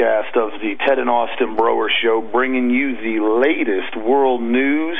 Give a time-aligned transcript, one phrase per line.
[0.00, 4.96] of the Ted and Austin Broer Show, bringing you the latest world news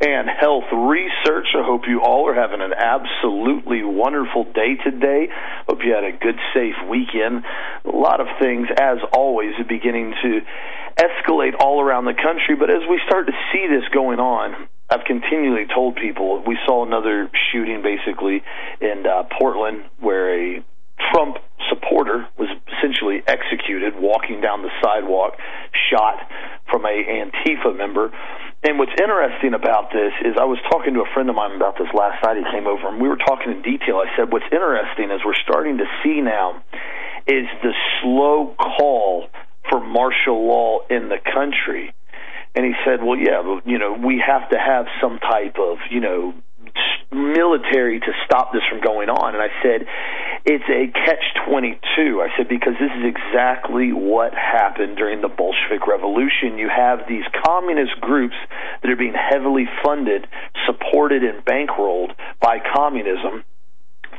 [0.00, 1.48] and health research.
[1.54, 5.28] I hope you all are having an absolutely wonderful day today.
[5.68, 7.44] Hope you had a good, safe weekend.
[7.84, 10.40] A lot of things, as always, are beginning to
[10.96, 15.04] escalate all around the country, but as we start to see this going on, I've
[15.04, 18.42] continually told people we saw another shooting basically
[18.80, 20.64] in uh, Portland where a
[21.10, 21.38] Trump
[21.68, 22.48] supporter was
[22.78, 25.34] essentially executed walking down the sidewalk,
[25.90, 26.20] shot
[26.70, 28.12] from a Antifa member.
[28.62, 31.78] And what's interesting about this is I was talking to a friend of mine about
[31.78, 32.38] this last night.
[32.38, 34.02] He came over and we were talking in detail.
[34.02, 36.62] I said, what's interesting is we're starting to see now
[37.26, 39.28] is the slow call
[39.70, 41.94] for martial law in the country.
[42.54, 46.00] And he said, well, yeah, you know, we have to have some type of, you
[46.00, 46.34] know,
[47.12, 49.34] military to stop this from going on.
[49.34, 49.86] And I said,
[50.44, 52.22] it's a catch 22.
[52.22, 56.58] I said, because this is exactly what happened during the Bolshevik Revolution.
[56.58, 58.36] You have these communist groups
[58.82, 60.26] that are being heavily funded,
[60.66, 63.44] supported, and bankrolled by communism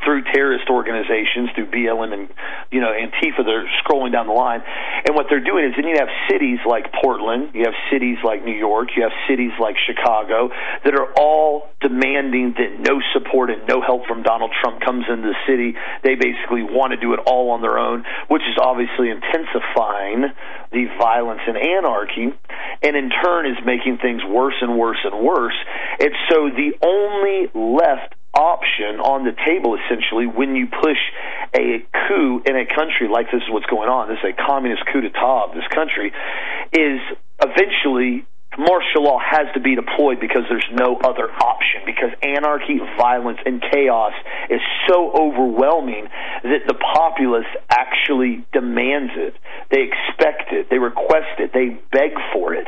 [0.03, 2.29] through terrorist organizations, through BLM and
[2.71, 3.43] you know Antifa.
[3.45, 4.61] They're scrolling down the line,
[5.05, 8.43] and what they're doing is then you have cities like Portland, you have cities like
[8.43, 10.49] New York, you have cities like Chicago
[10.83, 15.31] that are all demanding that no support and no help from Donald Trump comes into
[15.31, 15.75] the city.
[16.03, 20.27] They basically want to do it all on their own, which is obviously intensifying
[20.71, 22.35] the violence and anarchy,
[22.83, 25.55] and in turn is making things worse and worse and worse.
[25.99, 31.01] And so the only left option on the table essentially when you push
[31.57, 34.85] a coup in a country like this is what's going on this is a communist
[34.93, 36.13] coup d'etat of this country
[36.71, 37.01] is
[37.41, 38.23] eventually
[38.57, 43.61] martial law has to be deployed because there's no other option because anarchy violence and
[43.61, 44.13] chaos
[44.49, 46.07] is so overwhelming
[46.43, 49.35] that the populace actually demands it.
[49.69, 50.69] They expect it.
[50.69, 51.51] They request it.
[51.53, 52.67] They beg for it.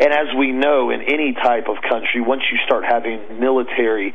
[0.00, 4.14] And as we know in any type of country once you start having military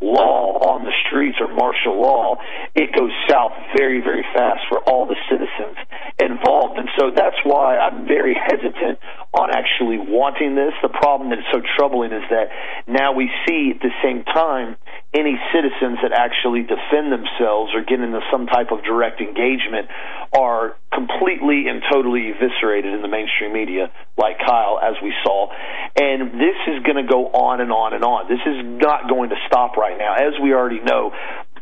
[0.00, 2.36] law on the streets or martial law,
[2.74, 5.76] it goes south very, very fast for all the citizens
[6.20, 6.78] involved.
[6.78, 8.98] And so that's why I'm very hesitant
[9.34, 10.72] on actually wanting this.
[10.82, 12.48] The problem that is so troubling is that
[12.86, 14.76] now we see at the same time
[15.18, 19.90] any citizens that actually defend themselves or get into some type of direct engagement
[20.32, 25.50] are completely and totally eviscerated in the mainstream media, like Kyle, as we saw.
[25.98, 28.28] And this is going to go on and on and on.
[28.28, 30.14] This is not going to stop right now.
[30.14, 31.12] As we already know,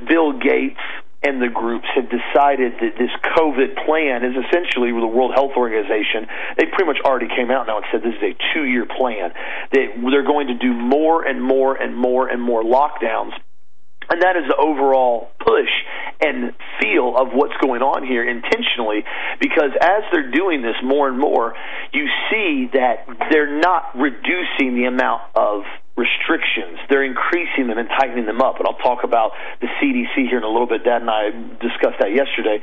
[0.06, 0.80] Bill Gates
[1.22, 6.28] and the groups have decided that this COVID plan is essentially the World Health Organization.
[6.58, 9.32] They pretty much already came out now and said this is a two year plan.
[9.72, 13.32] That they're going to do more and more and more and more lockdowns
[14.08, 15.70] and that is the overall push
[16.20, 19.04] and feel of what's going on here intentionally
[19.40, 21.54] because as they're doing this more and more,
[21.92, 25.62] you see that they're not reducing the amount of
[25.96, 26.78] restrictions.
[26.88, 28.58] They're increasing them and tightening them up.
[28.58, 30.84] And I'll talk about the CDC here in a little bit.
[30.84, 31.30] Dad and I
[31.60, 32.60] discussed that yesterday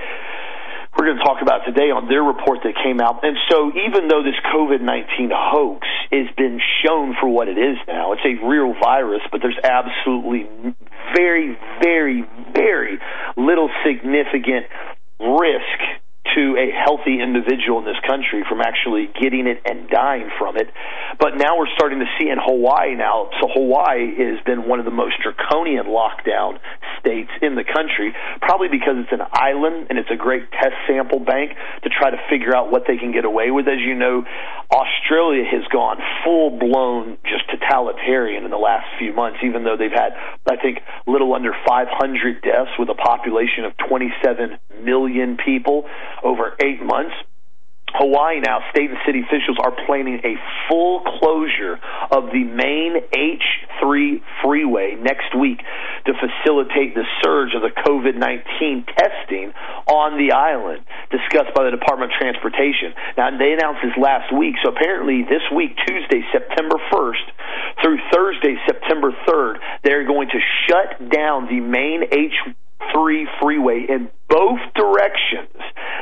[1.03, 3.27] we're going to talk about today on their report that came out.
[3.27, 7.75] And so, even though this COVID 19 hoax has been shown for what it is
[7.91, 10.47] now, it's a real virus, but there's absolutely
[11.13, 12.23] very, very,
[12.55, 12.99] very
[13.35, 14.71] little significant
[15.19, 16.02] risk
[16.35, 20.69] to a healthy individual in this country from actually getting it and dying from it.
[21.19, 23.29] But now we're starting to see in Hawaii now.
[23.41, 26.59] So Hawaii has been one of the most draconian lockdown
[26.99, 31.19] states in the country, probably because it's an island and it's a great test sample
[31.19, 31.51] bank
[31.83, 33.67] to try to figure out what they can get away with.
[33.67, 34.23] As you know,
[34.71, 39.93] Australia has gone full blown just totalitarian in the last few months, even though they've
[39.93, 40.13] had,
[40.49, 45.85] I think, little under 500 deaths with a population of 27 million people
[46.23, 47.15] over eight months.
[47.93, 50.33] Hawaii now, state and city officials are planning a
[50.67, 51.77] full closure
[52.09, 55.61] of the main H3 freeway next week
[56.05, 59.53] to facilitate the surge of the COVID 19 testing
[59.85, 60.81] on the island,
[61.11, 62.97] discussed by the Department of Transportation.
[63.15, 67.25] Now, they announced this last week, so apparently this week, Tuesday, September 1st,
[67.81, 72.33] through Thursday, September 3rd, they're going to shut down the main H
[72.91, 75.53] 3 freeway in both directions.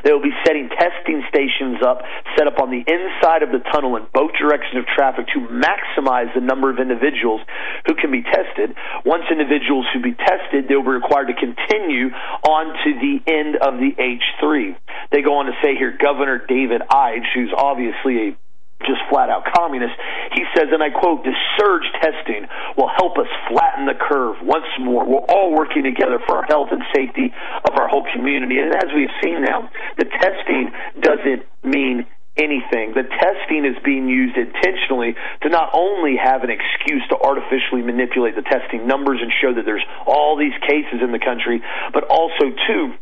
[0.04, 2.02] They will be setting testing stations up,
[2.38, 6.34] set up on the inside of the tunnel in both directions of traffic to maximize
[6.34, 7.42] the number of individuals
[7.86, 8.74] who can be tested.
[9.06, 12.10] Once individuals who be tested, they'll be required to continue
[12.48, 14.76] on to the end of the H3.
[15.12, 18.38] They go on to say here, Governor David Ige, who's obviously a
[18.86, 19.94] just flat out communist.
[20.34, 22.48] He says, and I quote, "The surge testing
[22.78, 25.04] will help us flatten the curve once more.
[25.06, 27.34] We're all working together for our health and safety
[27.66, 32.06] of our whole community." And as we've seen now, the testing doesn't mean
[32.38, 32.94] anything.
[32.94, 38.36] The testing is being used intentionally to not only have an excuse to artificially manipulate
[38.36, 41.62] the testing numbers and show that there's all these cases in the country,
[41.94, 42.94] but also too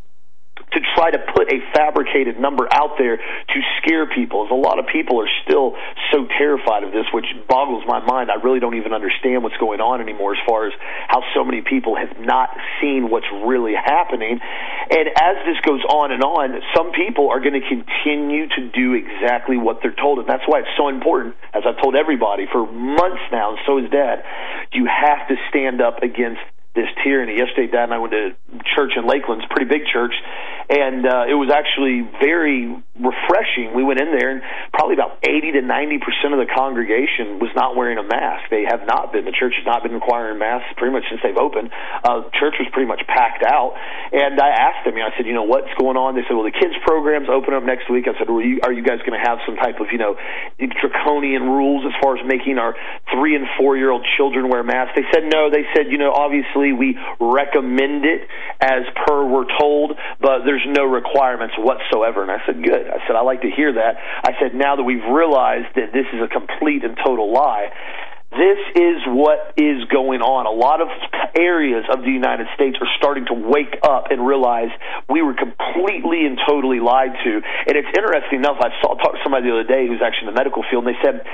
[0.71, 4.45] to try to put a fabricated number out there to scare people.
[4.45, 5.75] As a lot of people are still
[6.12, 8.30] so terrified of this, which boggles my mind.
[8.30, 10.74] I really don't even understand what's going on anymore as far as
[11.07, 12.50] how so many people have not
[12.81, 14.39] seen what's really happening.
[14.89, 18.94] And as this goes on and on, some people are going to continue to do
[18.94, 20.19] exactly what they're told.
[20.19, 23.77] And that's why it's so important, as I've told everybody for months now, and so
[23.77, 24.24] is Dad,
[24.74, 26.42] you have to stand up against
[26.75, 27.38] this tyranny.
[27.38, 28.36] Yesterday, Dad and I went to
[28.75, 30.13] church in Lakeland, it's a pretty big church,
[30.69, 32.69] and uh, it was actually very
[33.00, 33.74] refreshing.
[33.74, 34.44] We went in there, and
[34.75, 38.51] probably about 80 to 90 percent of the congregation was not wearing a mask.
[38.51, 39.25] They have not been.
[39.25, 41.71] The church has not been requiring masks pretty much since they've opened.
[42.04, 43.74] Uh, church was pretty much packed out,
[44.12, 46.13] and I asked them, you know, I said, you know, what's going on?
[46.13, 48.06] They said, well, the kids' programs open up next week.
[48.06, 50.19] I said, well, you, are you guys going to have some type of, you know,
[50.60, 52.75] draconian rules as far as making our
[53.10, 54.94] three and four year old children wear masks?
[54.94, 55.50] They said no.
[55.50, 58.27] They said, you know, obviously we recommend it
[58.60, 62.21] as per we're told, but there's no requirements whatsoever.
[62.21, 62.88] And I said, good.
[62.88, 63.97] I said, I like to hear that.
[64.23, 67.71] I said, now that we've realized that this is a complete and total lie,
[68.29, 70.45] this is what is going on.
[70.45, 70.89] A lot of
[71.33, 74.69] areas of the United States are starting to wake up and realize
[75.09, 77.31] we were completely and totally lied to.
[77.41, 80.33] And it's interesting enough, I saw talked to somebody the other day who's actually in
[80.38, 81.25] the medical field, and they said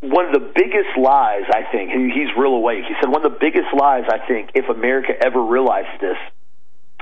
[0.00, 2.88] one of the biggest lies, I think, he's real awake.
[2.88, 6.16] He said one of the biggest lies, I think, if America ever realized this,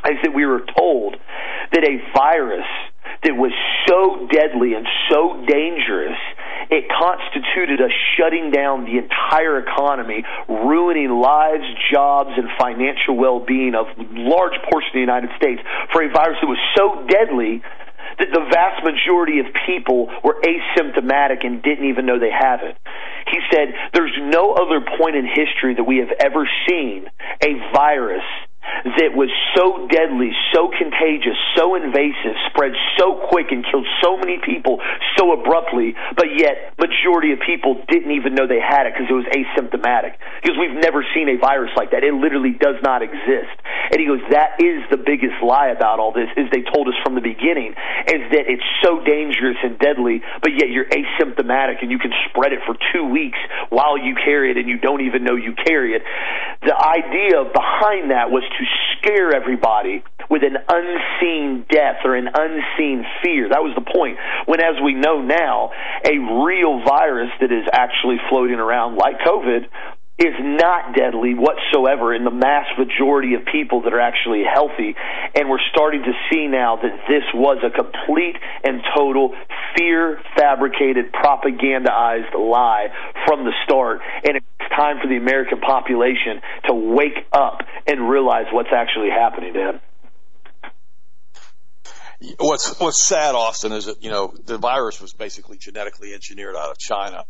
[0.05, 1.17] is that we were told
[1.73, 2.67] that a virus
[3.25, 3.53] that was
[3.89, 6.19] so deadly and so dangerous
[6.71, 13.87] it constituted a shutting down the entire economy, ruining lives, jobs, and financial well-being of
[14.11, 15.63] large portions of the United States
[15.93, 17.63] for a virus that was so deadly
[18.19, 22.77] that the vast majority of people were asymptomatic and didn't even know they have it.
[23.31, 27.07] He said, there's no other point in history that we have ever seen
[27.43, 28.25] a virus
[28.99, 34.39] that was so deadly, so contagious, so invasive, spread so quick and killed so many
[34.45, 34.79] people
[35.17, 39.17] so abruptly, but yet majority of people didn't even know they had it because it
[39.17, 40.17] was asymptomatic.
[40.43, 42.05] Because we've never seen a virus like that.
[42.05, 43.55] It literally does not exist.
[43.91, 46.99] And he goes, that is the biggest lie about all this, is they told us
[47.05, 47.75] from the beginning,
[48.11, 52.53] is that it's so dangerous and deadly, but yet you're asymptomatic and you can spread
[52.53, 53.39] it for two weeks
[53.71, 56.03] while you carry it and you don't even know you carry it.
[56.62, 58.64] The idea behind that was to
[58.97, 63.49] scare everybody with an unseen death or an unseen fear.
[63.49, 64.19] That was the point.
[64.47, 65.70] When, as we know now,
[66.05, 69.69] a real virus that is actually floating around like COVID
[70.19, 74.97] is not deadly whatsoever in the mass majority of people that are actually healthy.
[75.35, 79.35] And we're starting to see now that this was a complete and total
[79.77, 82.89] fear fabricated, propagandized lie
[83.27, 84.00] from the start.
[84.25, 89.52] And it's time for the American population to wake up and realize what's actually happening
[89.52, 89.81] to.
[92.38, 96.71] What's what's sad, Austin, is that you know the virus was basically genetically engineered out
[96.71, 97.26] of China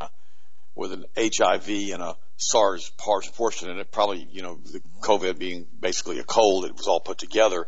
[0.77, 3.91] with an HIV and a SARS portion in it.
[3.91, 7.67] Probably you know the COVID being basically a cold, it was all put together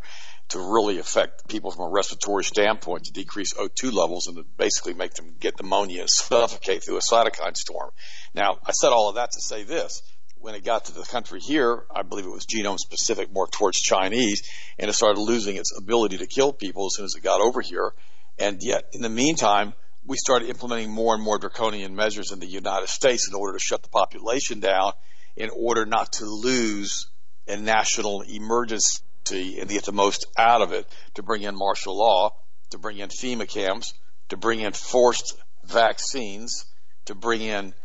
[0.49, 4.95] to really affect people from a respiratory standpoint to decrease O2 levels and to basically
[4.95, 7.91] make them get pneumonia and suffocate through a cytokine storm.
[8.33, 10.01] Now, I said all of that to say this
[10.39, 13.79] when it got to the country here, I believe it was genome specific, more towards
[13.79, 14.41] Chinese,
[14.77, 17.61] and it started losing its ability to kill people as soon as it got over
[17.61, 17.91] here.
[18.37, 19.73] And yet, in the meantime,
[20.09, 23.63] we started implementing more and more draconian measures in the United States in order to
[23.63, 24.91] shut the population down,
[25.35, 27.05] in order not to lose
[27.47, 32.31] a national emergency and get the most out of it, to bring in martial law,
[32.71, 33.93] to bring in FEMA camps,
[34.29, 36.65] to bring in forced vaccines,
[37.05, 37.75] to bring in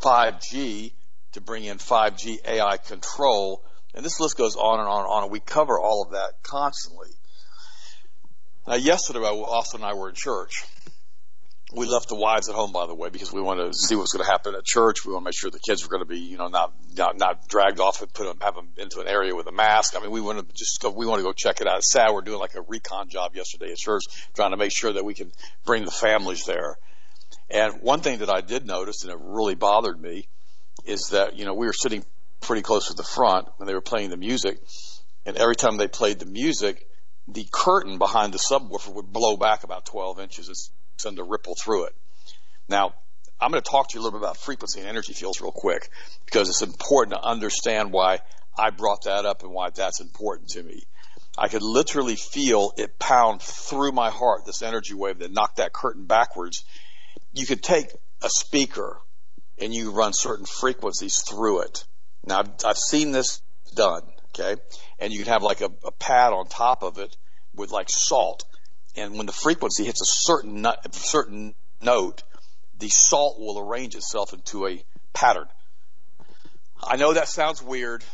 [0.00, 0.92] 5G,
[1.32, 3.62] to bring in 5G AI control.
[3.94, 5.30] And this list goes on and on and on.
[5.30, 7.10] We cover all of that constantly.
[8.66, 10.64] Now, yesterday, Austin and I were in church.
[11.72, 14.12] We left the wives at home, by the way, because we wanted to see what's
[14.12, 15.04] going to happen at church.
[15.04, 17.18] We want to make sure the kids were going to be, you know, not not,
[17.18, 19.96] not dragged off and put them, have them into an area with a mask.
[19.96, 20.90] I mean, we want to just go.
[20.90, 21.78] We want to go check it out.
[21.78, 22.12] It's sad.
[22.12, 24.04] We're doing like a recon job yesterday at church,
[24.34, 25.32] trying to make sure that we can
[25.64, 26.76] bring the families there.
[27.50, 30.28] And one thing that I did notice, and it really bothered me,
[30.84, 32.04] is that, you know, we were sitting
[32.40, 34.58] pretty close to the front when they were playing the music.
[35.24, 36.86] And every time they played the music,
[37.28, 40.56] the curtain behind the subwoofer would blow back about 12 inches and
[40.96, 41.94] send a ripple through it.
[42.68, 42.94] Now,
[43.40, 45.52] I'm going to talk to you a little bit about frequency and energy fields real
[45.52, 45.90] quick
[46.24, 48.20] because it's important to understand why
[48.58, 50.84] I brought that up and why that's important to me.
[51.38, 55.74] I could literally feel it pound through my heart, this energy wave that knocked that
[55.74, 56.64] curtain backwards.
[57.34, 57.88] You could take
[58.22, 58.98] a speaker
[59.58, 61.84] and you run certain frequencies through it.
[62.24, 63.42] Now I've, I've seen this
[63.74, 64.60] done, okay?
[64.98, 67.14] And you can have like a, a pad on top of it
[67.54, 68.44] with like salt.
[68.96, 72.22] And when the frequency hits a certain, certain note,
[72.78, 75.46] the salt will arrange itself into a pattern.
[76.82, 78.04] I know that sounds weird,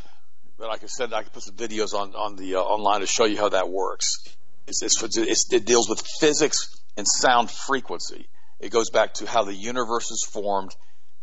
[0.58, 3.06] but like I said, I can put some videos on on the uh, online to
[3.06, 4.18] show you how that works.
[4.66, 8.28] It's, it's, it's, it deals with physics and sound frequency.
[8.60, 10.70] It goes back to how the universe is formed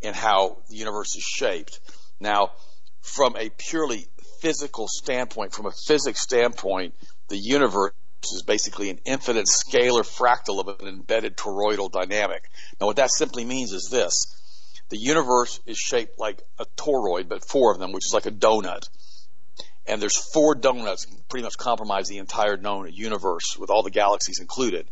[0.02, 1.80] and how the universe is shaped.
[2.20, 2.50] Now,
[3.00, 4.06] from a purely
[4.40, 6.94] physical standpoint, from a physics standpoint,
[7.28, 7.92] the universe
[8.32, 12.50] is basically an infinite scalar fractal of an embedded toroidal dynamic.
[12.80, 14.36] Now, what that simply means is this.
[14.90, 18.30] The universe is shaped like a toroid, but four of them, which is like a
[18.30, 18.88] donut.
[19.86, 24.40] And there's four donuts pretty much comprise the entire known universe with all the galaxies
[24.40, 24.86] included.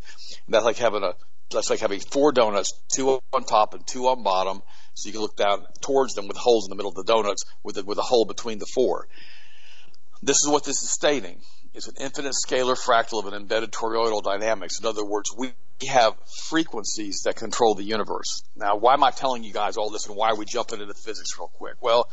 [0.47, 1.15] And that's like having a
[1.51, 4.63] that's like having four donuts, two on top and two on bottom,
[4.95, 7.45] so you can look down towards them with holes in the middle of the donuts
[7.63, 9.09] with a, with a hole between the four.
[10.23, 11.41] This is what this is stating.
[11.75, 14.81] It's an infinite scalar fractal of an embedded toroidal dynamics.
[14.81, 15.53] In other words, we
[15.89, 16.15] have
[16.49, 18.43] frequencies that control the universe.
[18.57, 20.93] Now, why am I telling you guys all this and why are we jumping into
[20.93, 21.75] the physics real quick?
[21.81, 22.09] Well,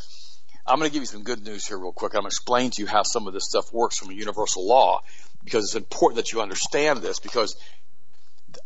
[0.67, 2.13] I'm going to give you some good news here real quick.
[2.13, 4.67] I'm going to explain to you how some of this stuff works from a universal
[4.67, 5.01] law
[5.43, 7.55] because it's important that you understand this because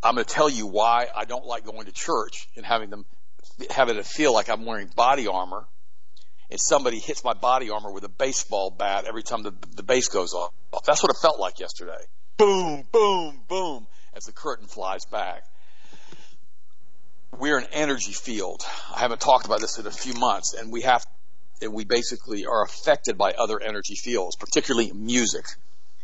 [0.02, 3.06] I'm going to tell you why I don't like going to church and having them
[3.70, 5.66] having it feel like I'm wearing body armor
[6.50, 10.34] and somebody hits my body armor with a baseball bat every time the, the goes
[10.34, 10.52] off.
[10.86, 12.00] That's what it felt like yesterday.
[12.38, 15.44] Boom, boom, boom, as the curtain flies back.
[17.38, 18.64] We're an energy field.
[18.96, 21.06] I haven't talked about this in a few months, and we have,
[21.62, 25.46] and we basically are affected by other energy fields, particularly music.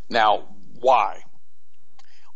[0.08, 0.44] Now,
[0.78, 1.22] why?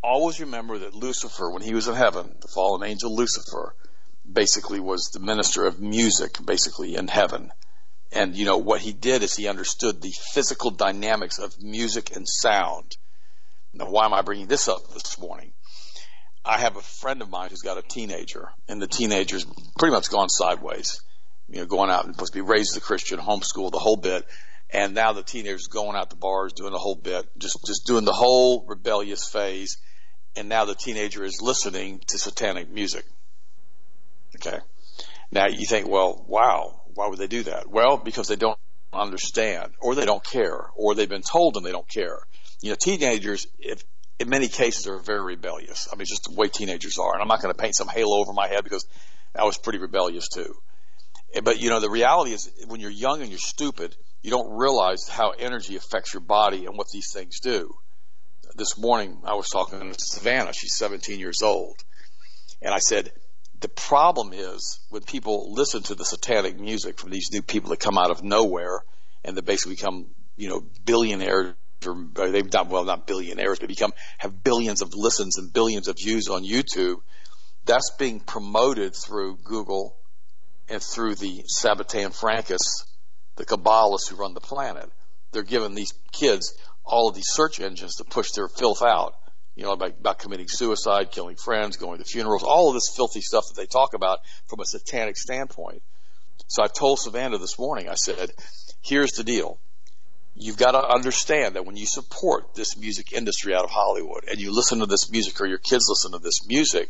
[0.02, 3.76] Always remember that Lucifer, when he was in heaven, the fallen angel Lucifer,
[4.30, 7.52] basically was the minister of music, basically in heaven.
[8.12, 12.28] And, you know, what he did is he understood the physical dynamics of music and
[12.28, 12.96] sound.
[13.72, 15.52] Now, why am I bringing this up this morning?
[16.44, 19.46] I have a friend of mine who's got a teenager, and the teenager's
[19.78, 21.00] pretty much gone sideways.
[21.48, 24.26] You know, going out and supposed to be raised a Christian, homeschooled, the whole bit.
[24.72, 28.04] And now the teenager's going out to bars, doing the whole bit, just, just doing
[28.04, 29.78] the whole rebellious phase.
[30.36, 33.04] And now the teenager is listening to satanic music.
[34.36, 34.58] Okay.
[35.32, 37.66] Now you think, well, wow, why would they do that?
[37.66, 38.58] Well, because they don't
[38.92, 42.18] understand, or they don't care, or they've been told and they don't care.
[42.60, 43.82] You know, teenagers, if,
[44.18, 45.88] in many cases, are very rebellious.
[45.90, 47.14] I mean, just the way teenagers are.
[47.14, 48.84] And I'm not going to paint some halo over my head because
[49.34, 50.54] I was pretty rebellious too.
[51.42, 55.08] But you know, the reality is, when you're young and you're stupid, you don't realize
[55.08, 57.72] how energy affects your body and what these things do.
[58.56, 60.52] This morning, I was talking to Savannah.
[60.52, 61.76] She's 17 years old,
[62.60, 63.10] and I said,
[63.60, 67.80] the problem is when people listen to the satanic music from these new people that
[67.80, 68.80] come out of nowhere
[69.24, 71.54] and they basically become, you know, billionaires
[71.86, 75.96] or they've done well, not billionaires, but become have billions of listens and billions of
[75.96, 76.96] views on YouTube.
[77.64, 79.96] That's being promoted through Google
[80.68, 82.84] and through the Sabbatean Frankists,
[83.36, 84.90] the Kabbalists who run the planet.
[85.32, 89.14] They're giving these kids all of these search engines to push their filth out
[89.60, 93.44] you know, about, committing suicide, killing friends, going to funerals, all of this filthy stuff
[93.48, 95.82] that they talk about from a satanic standpoint.
[96.46, 98.32] So I told Savannah this morning, I said,
[98.80, 99.58] here's the deal.
[100.34, 104.40] You've got to understand that when you support this music industry out of Hollywood and
[104.40, 106.88] you listen to this music or your kids listen to this music,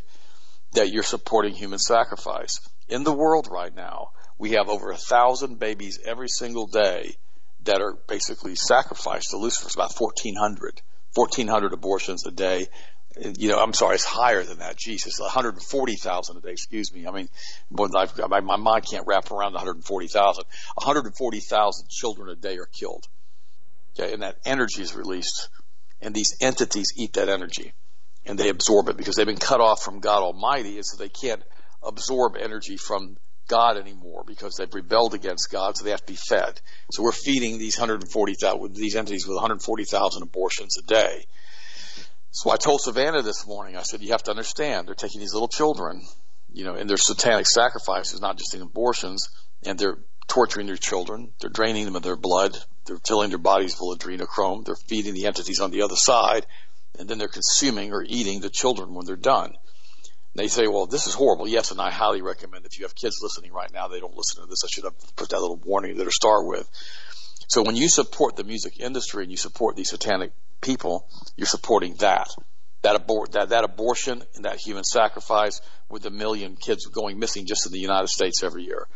[0.75, 2.61] that you're supporting human sacrifice.
[2.89, 7.17] In the world right now, we have over a thousand babies every single day
[7.65, 9.67] that are basically sacrificed to Lucifer.
[9.67, 10.83] It's about 1,400.
[11.15, 12.69] 1,400 abortions a day.
[13.21, 14.77] You know, I'm sorry, it's higher than that.
[14.77, 16.53] Jesus, 140,000 a day.
[16.53, 17.07] Excuse me.
[17.07, 17.29] I mean,
[17.71, 20.45] my, my mind can't wrap around 140,000.
[20.75, 23.07] 140,000 children a day are killed.
[23.99, 25.49] Okay, and that energy is released,
[26.01, 27.73] and these entities eat that energy,
[28.25, 31.09] and they absorb it because they've been cut off from God Almighty, and so they
[31.09, 31.43] can't
[31.83, 33.17] absorb energy from
[33.51, 36.61] God anymore because they've rebelled against God, so they have to be fed.
[36.93, 41.27] So we're feeding these 140,000, these entities with 140,000 abortions a day.
[42.31, 45.35] So I told Savannah this morning, I said, you have to understand, they're taking these
[45.35, 46.03] little children,
[46.53, 49.29] you know, and their satanic sacrifices, not just in abortions,
[49.65, 53.75] and they're torturing their children, they're draining them of their blood, they're filling their bodies
[53.75, 56.47] full of adrenochrome, they're feeding the entities on the other side,
[56.99, 59.55] and then they're consuming or eating the children when they're done.
[60.35, 61.49] They say, well, this is horrible.
[61.49, 64.43] Yes, and I highly recommend if you have kids listening right now, they don't listen
[64.43, 64.63] to this.
[64.65, 66.69] I should have put that little warning there to start with.
[67.49, 71.95] So when you support the music industry and you support these satanic people, you're supporting
[71.97, 72.29] that.
[72.83, 77.47] That, abor- that, that abortion and that human sacrifice with a million kids going missing
[77.47, 78.87] just in the United States every year.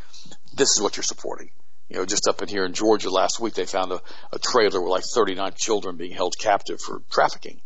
[0.55, 1.50] This is what you're supporting.
[1.88, 4.00] You know, just up in here in Georgia last week, they found a,
[4.33, 7.61] a trailer with like 39 children being held captive for trafficking.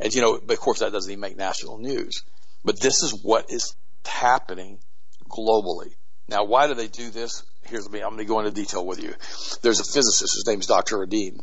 [0.00, 2.24] And, you know, of course, that doesn't even make national news.
[2.64, 3.74] But this is what is
[4.04, 4.78] happening
[5.28, 5.94] globally.
[6.28, 7.42] Now, why do they do this?
[7.64, 8.00] Here's me.
[8.00, 9.14] I'm going to go into detail with you.
[9.62, 10.34] There's a physicist.
[10.34, 10.98] His name's Dr.
[10.98, 11.38] Radin.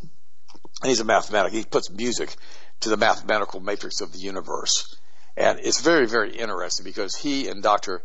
[0.82, 1.58] And he's a mathematical.
[1.58, 2.36] He puts music
[2.82, 4.96] to the mathematical matrix of the universe.
[5.36, 8.04] And it's very, very interesting because he and Dr.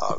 [0.00, 0.16] Uh,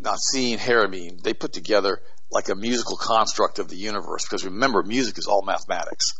[0.00, 5.18] Nassim Haramein, they put together like a musical construct of the universe because remember, music
[5.18, 6.12] is all mathematics.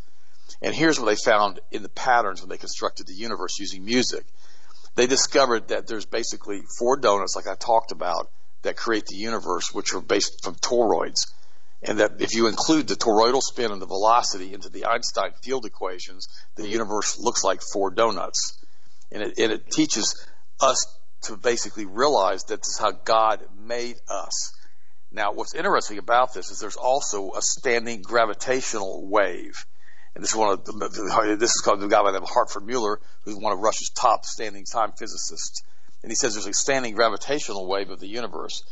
[0.62, 4.24] And here's what they found in the patterns when they constructed the universe using music.
[4.96, 8.30] They discovered that there's basically four donuts, like I talked about,
[8.62, 11.32] that create the universe, which are based from toroids.
[11.82, 15.66] And that if you include the toroidal spin and the velocity into the Einstein field
[15.66, 16.26] equations,
[16.56, 18.58] the universe looks like four donuts.
[19.12, 20.26] And it, and it teaches
[20.60, 20.86] us
[21.22, 24.54] to basically realize that this is how God made us.
[25.12, 29.66] Now, what's interesting about this is there's also a standing gravitational wave.
[30.16, 32.30] And this is one of the, this is called the guy by the name of
[32.30, 35.62] Hartmut Mueller, who's one of Russia's top standing time physicists.
[36.02, 38.62] And he says there's a standing gravitational wave of the universe.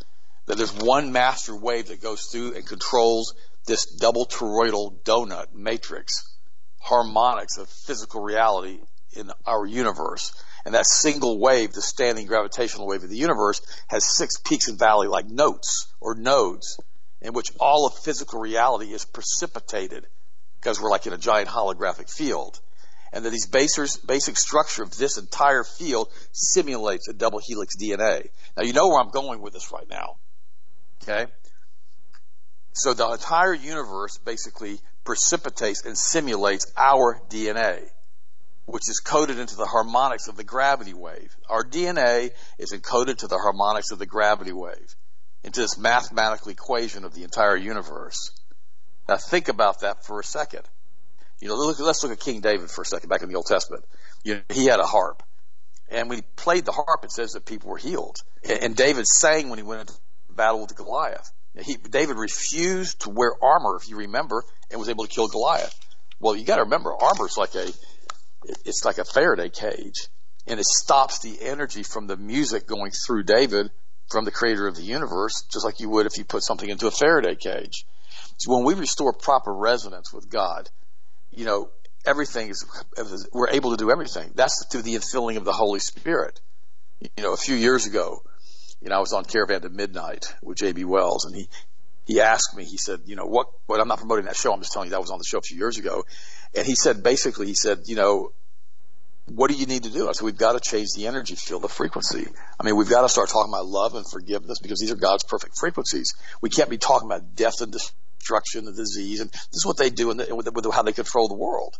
[0.46, 3.34] That there's one master wave that goes through and controls
[3.66, 6.34] this double toroidal donut matrix,
[6.80, 8.80] harmonics of physical reality
[9.12, 10.32] in our universe.
[10.64, 14.78] And that single wave, the standing gravitational wave of the universe, has six peaks and
[14.78, 16.80] valleys like notes or nodes
[17.20, 20.06] in which all of physical reality is precipitated
[20.64, 22.58] because we're like in a giant holographic field.
[23.12, 28.30] And that these basers, basic structure of this entire field simulates a double helix DNA.
[28.56, 30.16] Now you know where I'm going with this right now.
[31.02, 31.30] Okay?
[32.72, 37.90] So the entire universe basically precipitates and simulates our DNA
[38.66, 41.36] which is coded into the harmonics of the gravity wave.
[41.50, 44.96] Our DNA is encoded to the harmonics of the gravity wave,
[45.42, 48.30] into this mathematical equation of the entire universe.
[49.08, 50.62] Now think about that for a second.
[51.40, 53.46] You know, look, let's look at King David for a second back in the Old
[53.46, 53.84] Testament.
[54.22, 55.22] You know, he had a harp.
[55.90, 58.22] And when he played the harp, it says that people were healed.
[58.62, 59.92] And David sang when he went into
[60.30, 61.30] battle with Goliath.
[61.60, 65.78] He, David refused to wear armor, if you remember, and was able to kill Goliath.
[66.18, 67.70] Well, you got to remember, armor is like a
[68.64, 70.08] it's like a Faraday cage
[70.46, 73.70] and it stops the energy from the music going through David
[74.10, 76.86] from the creator of the universe, just like you would if you put something into
[76.86, 77.86] a Faraday cage.
[78.36, 80.68] So when we restore proper resonance with God,
[81.30, 81.70] you know,
[82.04, 82.64] everything is,
[83.32, 84.30] we're able to do everything.
[84.34, 86.40] That's through the infilling of the Holy Spirit.
[87.00, 88.22] You know, a few years ago,
[88.80, 90.84] you know, I was on Caravan to Midnight with J.B.
[90.84, 91.48] Wells and he,
[92.06, 94.52] he asked me, he said, you know, what, what, I'm not promoting that show.
[94.52, 96.04] I'm just telling you that was on the show a few years ago.
[96.54, 98.32] And he said, basically, he said, you know,
[99.26, 100.06] what do you need to do?
[100.08, 102.26] I said, we've got to change the energy field, the frequency.
[102.60, 105.24] I mean, we've got to start talking about love and forgiveness because these are God's
[105.24, 106.12] perfect frequencies.
[106.42, 109.20] We can't be talking about death and destruction and disease.
[109.20, 111.76] And this is what they do in the, with, with how they control the world.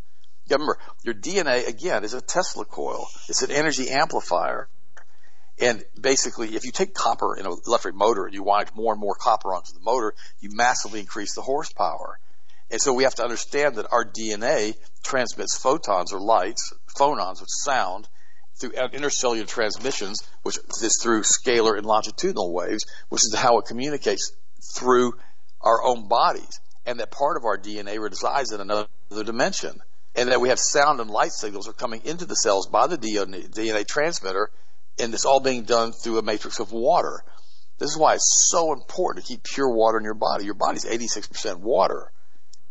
[0.51, 3.09] Remember, your DNA, again, is a Tesla coil.
[3.29, 4.69] It's an energy amplifier.
[5.59, 9.01] And basically, if you take copper in an electric motor and you wind more and
[9.01, 12.19] more copper onto the motor, you massively increase the horsepower.
[12.71, 17.51] And so we have to understand that our DNA transmits photons or lights, phonons, which
[17.51, 18.09] sound,
[18.57, 24.33] through intercellular transmissions, which is through scalar and longitudinal waves, which is how it communicates
[24.75, 25.15] through
[25.65, 26.61] our own bodies.
[26.87, 29.81] And that part of our DNA resides in another dimension.
[30.15, 32.97] And that we have sound and light signals are coming into the cells by the
[32.97, 34.51] DNA transmitter,
[35.01, 37.25] and it's all being done through a matrix of water.
[37.79, 40.45] This is why it's so important to keep pure water in your body.
[40.45, 42.13] Your body's 86% water.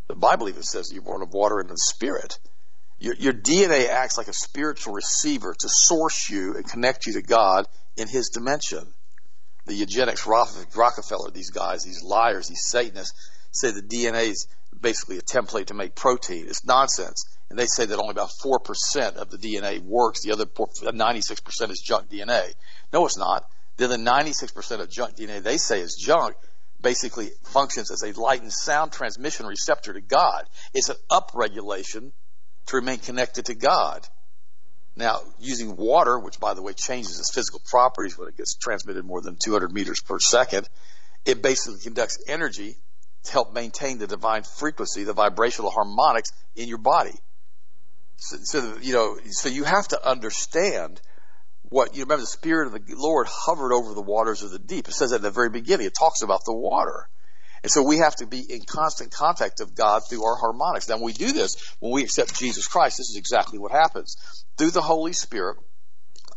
[0.08, 2.40] The Bible even says you're born of water and the Spirit.
[3.00, 7.22] Your, your DNA acts like a spiritual receiver to source you and connect you to
[7.22, 8.94] God in His dimension.
[9.66, 13.14] The eugenics, Rockefeller, these guys, these liars, these Satanists,
[13.52, 14.48] say the DNA is
[14.80, 16.46] basically a template to make protein.
[16.48, 17.26] It's nonsense.
[17.50, 20.24] And they say that only about 4% of the DNA works.
[20.24, 22.54] The other 96% uh, is junk DNA.
[22.92, 23.46] No, it's not.
[23.78, 26.36] Then the 96% of junk DNA they say is junk
[26.82, 30.48] basically functions as a light and sound transmission receptor to God.
[30.74, 32.12] It's an upregulation
[32.68, 34.08] to remain connected to God.
[34.96, 39.04] Now, using water, which by the way changes its physical properties when it gets transmitted
[39.04, 40.70] more than 200 meters per second,
[41.26, 42.78] it basically conducts energy
[43.24, 47.18] to help maintain the divine frequency, the vibrational harmonics in your body.
[48.18, 51.02] So, so you know, so you have to understand
[51.64, 54.88] what you remember the spirit of the Lord hovered over the waters of the deep.
[54.88, 55.88] It says that at the very beginning.
[55.88, 57.08] It talks about the water.
[57.64, 60.90] And so we have to be in constant contact of God through our harmonics.
[60.90, 64.18] Now when we do this, when we accept Jesus Christ, this is exactly what happens.
[64.58, 65.58] Through the Holy Spirit,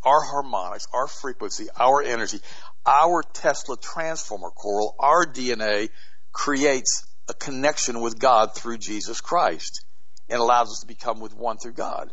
[0.05, 2.39] our harmonics, our frequency, our energy,
[2.87, 5.89] our Tesla transformer coral, our DNA
[6.33, 9.85] creates a connection with God through Jesus Christ
[10.29, 12.12] and allows us to become with one through God.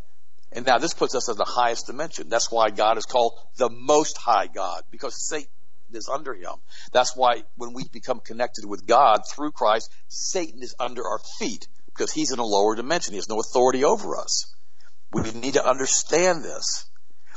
[0.51, 2.29] And now this puts us in the highest dimension.
[2.29, 5.49] That's why God is called the most high God because Satan
[5.95, 6.55] is under him.
[6.91, 11.67] That's why when we become connected with God through Christ, Satan is under our feet
[11.87, 13.13] because he's in a lower dimension.
[13.13, 14.53] He has no authority over us.
[15.11, 16.85] We need to understand this.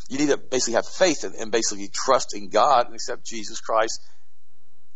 [0.09, 3.61] You need to basically have faith and, and basically trust in God and accept Jesus
[3.61, 4.01] Christ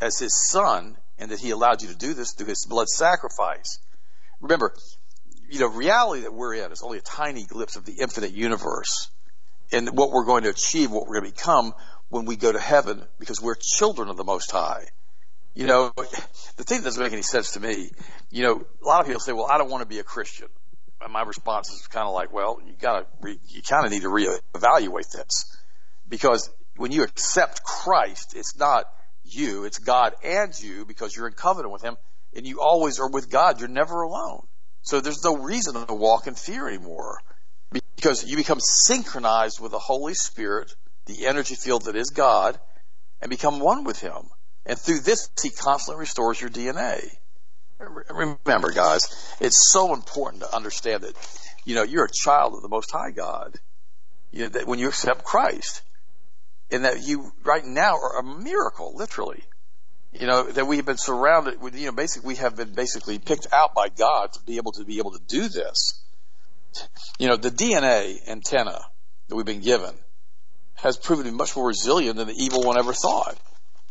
[0.00, 3.80] as his son and that he allowed you to do this through his blood sacrifice.
[4.40, 4.72] Remember,
[5.50, 9.10] you know, reality that we're in is only a tiny glimpse of the infinite universe
[9.72, 11.72] and what we're going to achieve, what we're going to become
[12.10, 14.84] when we go to heaven because we're children of the Most High.
[15.54, 17.90] You know, the thing that doesn't make any sense to me,
[18.30, 20.48] you know, a lot of people say, well, I don't want to be a Christian.
[21.00, 24.02] And my response is kind of like, well, you gotta, re- you kind of need
[24.02, 25.56] to reevaluate this
[26.08, 28.84] because when you accept Christ, it's not
[29.24, 31.96] you, it's God and you because you're in covenant with Him
[32.34, 33.60] and you always are with God.
[33.60, 34.46] You're never alone.
[34.82, 37.18] So there's no reason to walk in fear anymore
[37.96, 40.74] because you become synchronized with the Holy Spirit,
[41.10, 42.58] the energy field that is God,
[43.20, 44.30] and become one with Him.
[44.66, 47.04] And through this, He constantly restores your DNA.
[47.78, 51.14] Remember, guys, it's so important to understand that,
[51.64, 53.56] you know, you're a child of the Most High God.
[54.30, 55.82] You know, that when you accept Christ,
[56.70, 59.42] and that you right now are a miracle, literally.
[60.12, 63.18] You know, that we have been surrounded with, you know, basically we have been basically
[63.18, 66.02] picked out by God to be able to be able to do this.
[67.18, 68.80] You know, the DNA antenna
[69.28, 69.94] that we've been given
[70.82, 73.38] has proven to be much more resilient than the evil one ever thought.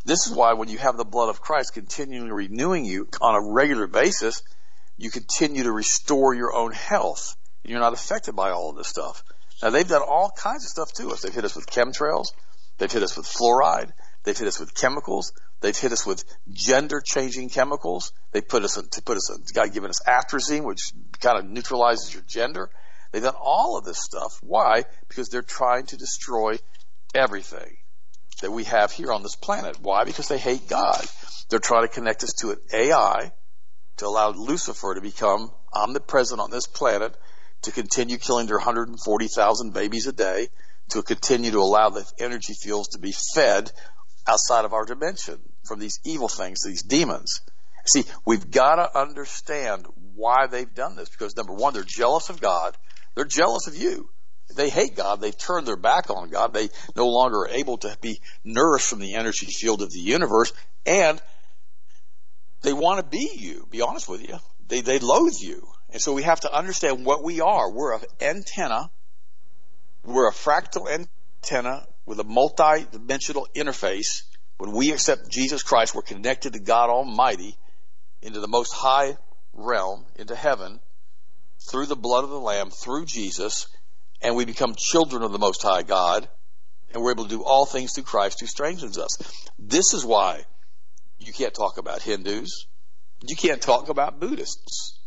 [0.04, 3.52] This is why when you have the blood of Christ continually renewing you on a
[3.52, 4.42] regular basis,
[4.96, 7.36] you continue to restore your own health.
[7.64, 9.22] You're not affected by all of this stuff.
[9.62, 11.22] Now they've done all kinds of stuff to us.
[11.22, 12.28] They've hit us with chemtrails.
[12.78, 13.92] They've hit us with fluoride.
[14.24, 15.32] They've hit us with chemicals.
[15.60, 18.12] They've hit us with gender changing chemicals.
[18.32, 22.22] They put us to put us got given us atrazine, which kind of neutralizes your
[22.26, 22.70] gender.
[23.12, 24.38] They've done all of this stuff.
[24.40, 24.84] Why?
[25.08, 26.58] Because they're trying to destroy
[27.14, 27.76] everything
[28.42, 29.80] that we have here on this planet.
[29.80, 30.04] Why?
[30.04, 31.04] Because they hate God.
[31.48, 33.32] They're trying to connect us to an AI
[33.98, 37.14] to allow Lucifer to become omnipresent on this planet,
[37.62, 40.48] to continue killing their 140,000 babies a day,
[40.90, 43.70] to continue to allow the energy fields to be fed
[44.26, 47.40] outside of our dimension from these evil things, these demons.
[47.86, 52.40] See, we've got to understand why they've done this because number one, they're jealous of
[52.40, 52.76] God.
[53.14, 54.08] They're jealous of you.
[54.56, 55.20] They hate God.
[55.20, 56.52] They've turned their back on God.
[56.52, 60.52] They no longer are able to be nourished from the energy field of the universe
[60.86, 61.20] and
[62.62, 64.38] they want to be you, be honest with you.
[64.68, 65.66] They, they loathe you.
[65.90, 67.70] And so we have to understand what we are.
[67.70, 68.90] We're an antenna.
[70.04, 74.22] We're a fractal antenna with a multi-dimensional interface.
[74.58, 77.56] When we accept Jesus Christ, we're connected to God Almighty
[78.22, 79.16] into the most high
[79.52, 80.80] realm, into heaven,
[81.70, 83.66] through the blood of the Lamb, through Jesus,
[84.22, 86.28] and we become children of the Most High God,
[86.92, 89.10] and we're able to do all things through Christ who strengthens us.
[89.58, 90.44] This is why
[91.18, 92.66] you can't talk about Hindus.
[93.22, 94.98] You can't talk about Buddhists.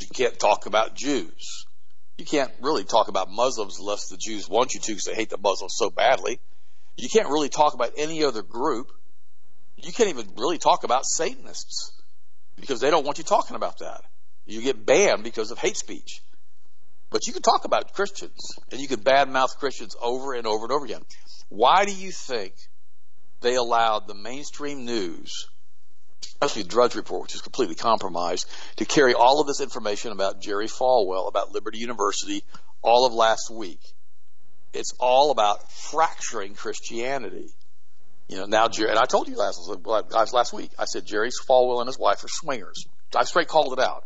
[0.00, 1.66] You can't talk about Jews.
[2.18, 5.30] You can't really talk about Muslims unless the Jews want you to because they hate
[5.30, 6.40] the Muslims so badly.
[6.96, 8.92] You can't really talk about any other group.
[9.76, 11.92] You can't even really talk about Satanists
[12.56, 14.02] because they don't want you talking about that.
[14.44, 16.22] You get banned because of hate speech.
[17.12, 20.72] But you can talk about Christians and you can badmouth Christians over and over and
[20.72, 21.02] over again.
[21.50, 22.54] Why do you think
[23.42, 25.46] they allowed the mainstream news,
[26.24, 30.40] especially the Drudge Report, which is completely compromised, to carry all of this information about
[30.40, 32.42] Jerry Falwell, about Liberty University,
[32.80, 33.80] all of last week?
[34.72, 37.50] It's all about fracturing Christianity.
[38.28, 39.60] You know, now Jerry, and I told you last,
[40.32, 42.86] last week, I said Jerry Falwell and his wife are swingers.
[43.14, 44.04] I straight called it out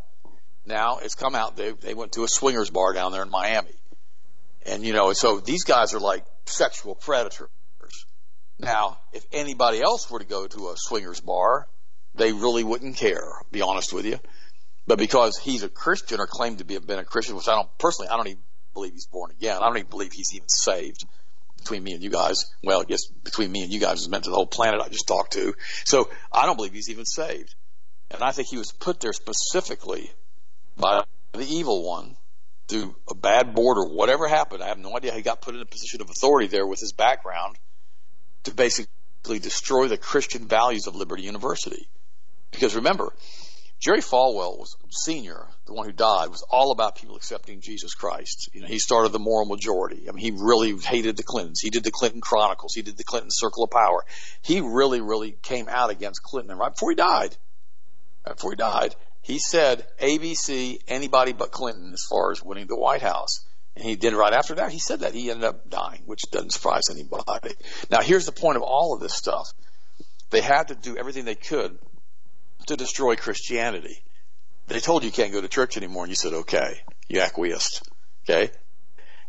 [0.67, 3.73] now it's come out they they went to a swingers bar down there in Miami,
[4.65, 7.49] and you know so these guys are like sexual predators.
[8.59, 11.67] Now, if anybody else were to go to a swingers bar,
[12.15, 13.41] they really wouldn't care.
[13.51, 14.19] Be honest with you,
[14.87, 17.69] but because he's a Christian or claimed to be been a Christian, which I don't
[17.77, 19.57] personally, I don't even believe he's born again.
[19.57, 21.05] I don't even believe he's even saved.
[21.57, 24.25] Between me and you guys, well, I guess between me and you guys is meant
[24.25, 25.55] to the whole planet I just talked to.
[25.85, 27.55] So I don't believe he's even saved.
[28.11, 30.11] And I think he was put there specifically
[30.77, 32.15] by the evil one
[32.67, 34.61] through a bad board or whatever happened.
[34.61, 36.93] I have no idea he got put in a position of authority there with his
[36.93, 37.57] background
[38.43, 41.87] to basically destroy the Christian values of Liberty University.
[42.51, 43.13] Because remember,
[43.79, 48.49] Jerry Falwell was senior, the one who died, was all about people accepting Jesus Christ.
[48.53, 50.07] You know, he started the moral majority.
[50.09, 51.59] I mean, he really hated the Clintons.
[51.61, 52.73] He did the Clinton Chronicles.
[52.73, 54.03] He did the Clinton Circle of Power.
[54.41, 56.51] He really, really came out against Clinton.
[56.51, 57.37] And right before he died,
[58.25, 58.95] right before he died,
[59.27, 63.45] he said ABC, anybody but Clinton as far as winning the White House.
[63.75, 64.71] And he did right after that.
[64.71, 67.53] He said that he ended up dying, which doesn't surprise anybody.
[67.91, 69.49] Now, here's the point of all of this stuff.
[70.29, 71.77] They had to do everything they could
[72.67, 74.01] to destroy Christianity.
[74.67, 76.79] They told you you can't go to church anymore, and you said, okay.
[77.09, 77.85] You acquiesced.
[78.23, 78.49] Okay?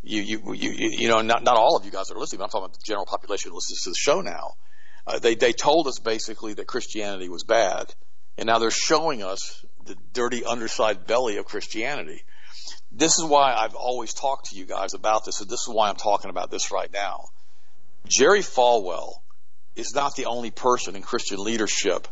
[0.04, 2.50] You, you, you, you know, not, not all of you guys are listening, but I'm
[2.50, 4.52] talking about the general population who listens to the show now.
[5.08, 7.92] Uh, they, they told us basically that Christianity was bad,
[8.36, 12.22] and now they're showing us the dirty underside belly of Christianity.
[12.92, 15.88] This is why I've always talked to you guys about this, and this is why
[15.88, 17.24] I'm talking about this right now.
[18.06, 19.14] Jerry Falwell
[19.74, 22.08] is not the only person in Christian leadership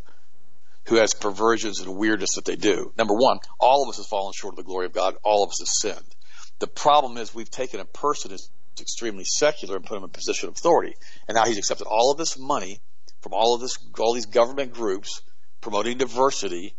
[0.87, 2.93] who has perversions and weirdness that they do.
[2.97, 5.17] Number one, all of us have fallen short of the glory of God.
[5.25, 6.15] All of us have sinned.
[6.59, 8.49] The problem is we've taken a person who's
[8.81, 10.95] extremely secular and put him in a position of authority.
[11.27, 12.81] And now he's accepted all of this money
[13.21, 15.23] from all of this, all these government groups
[15.61, 16.77] promoting diversity,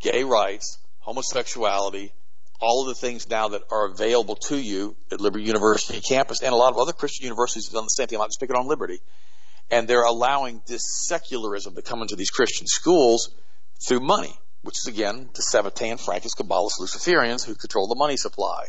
[0.00, 2.12] gay rights, homosexuality,
[2.60, 6.52] all of the things now that are available to you at Liberty University campus and
[6.52, 8.16] a lot of other Christian universities have done the same thing.
[8.16, 9.00] I'm not just picking on Liberty
[9.70, 13.34] and they're allowing this secularism to come into these Christian schools
[13.86, 18.66] through money, which is again the Sabbatean, Frankist, Kabbalist, Luciferians who control the money supply.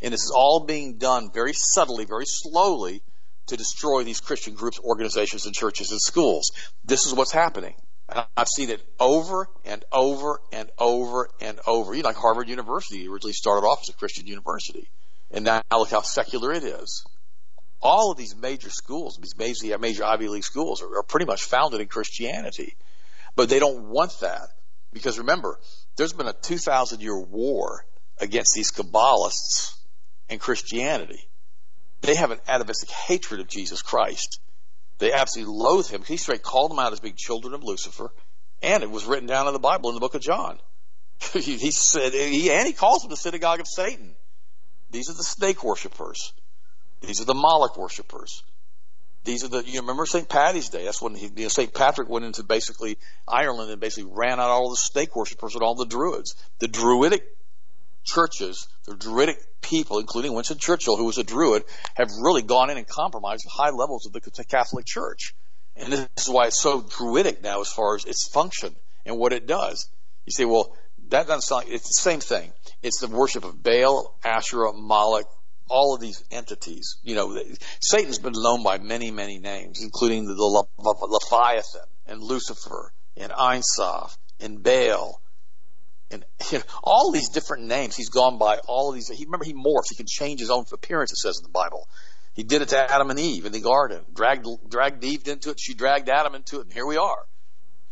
[0.00, 3.02] And this is all being done very subtly, very slowly
[3.46, 6.50] to destroy these Christian groups, organizations, and churches and schools.
[6.84, 7.74] This is what's happening.
[8.12, 11.94] And I've seen it over and over and over and over.
[11.94, 14.90] You know, like Harvard University originally started off as a Christian university.
[15.30, 17.04] And now look how secular it is
[17.82, 21.42] all of these major schools, these major, major Ivy League schools, are, are pretty much
[21.42, 22.76] founded in Christianity.
[23.34, 24.48] But they don't want that
[24.92, 25.58] because remember,
[25.96, 27.84] there's been a 2,000 year war
[28.18, 29.74] against these Kabbalists
[30.28, 31.28] and Christianity.
[32.02, 34.40] They have an atavistic hatred of Jesus Christ.
[34.98, 36.02] They absolutely loathe him.
[36.02, 38.12] He straight called them out as being children of Lucifer,
[38.62, 40.58] and it was written down in the Bible in the book of John.
[41.32, 44.14] he said, he, and he calls them the synagogue of Satan.
[44.90, 46.32] These are the snake worshippers.
[47.00, 48.42] These are the Moloch worshippers.
[49.24, 50.28] These are the, you remember St.
[50.28, 50.84] Patty's Day?
[50.84, 51.72] That's when he, you know, St.
[51.72, 55.76] Patrick went into basically Ireland and basically ran out all the snake worshippers and all
[55.76, 56.34] the Druids.
[56.58, 57.24] The Druidic
[58.04, 62.76] churches, the Druidic people, including Winston Churchill, who was a Druid, have really gone in
[62.76, 65.34] and compromised the high levels of the Catholic Church.
[65.76, 68.74] And this is why it's so Druidic now as far as its function
[69.06, 69.88] and what it does.
[70.26, 70.76] You say, well,
[71.08, 72.52] that doesn't sound like, it's the same thing.
[72.82, 75.26] It's the worship of Baal, Asherah, Moloch,
[75.68, 76.98] all of these entities.
[77.02, 77.38] You know,
[77.80, 83.62] Satan's been known by many, many names, including the, the, Leviathan and Lucifer and Ein
[83.62, 85.21] Sof and Baal
[86.12, 87.96] and you know, all these different names.
[87.96, 89.08] He's gone by all of these.
[89.08, 89.90] He remember he morphs.
[89.90, 91.12] He can change his own appearance.
[91.12, 91.88] It says in the Bible.
[92.34, 94.00] He did it to Adam and Eve in the garden.
[94.14, 95.60] Dragged dragged Eve into it.
[95.60, 97.26] She dragged Adam into it, and here we are.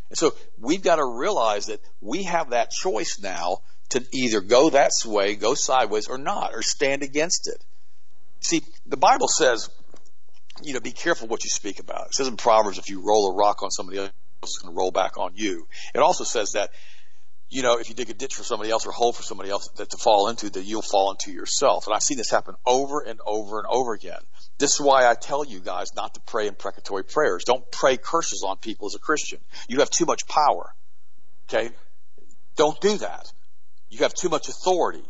[0.08, 3.58] And so we've got to realize that we have that choice now
[3.90, 7.62] to either go that way, go sideways, or not, or stand against it.
[8.40, 9.68] See, the Bible says,
[10.62, 12.06] you know, be careful what you speak about.
[12.06, 14.10] It says in Proverbs, if you roll a rock on somebody else,
[14.42, 15.66] it's going to roll back on you.
[15.94, 16.70] It also says that,
[17.50, 19.50] you know, if you dig a ditch for somebody else or a hole for somebody
[19.50, 21.86] else that to fall into, that you'll fall into yourself.
[21.86, 24.20] And I've seen this happen over and over and over again.
[24.58, 27.42] This is why I tell you guys not to pray imprecatory prayers.
[27.44, 29.40] Don't pray curses on people as a Christian.
[29.68, 30.72] You have too much power.
[31.48, 31.70] Okay?
[32.54, 33.32] Don't do that.
[33.88, 35.02] You have too much authority.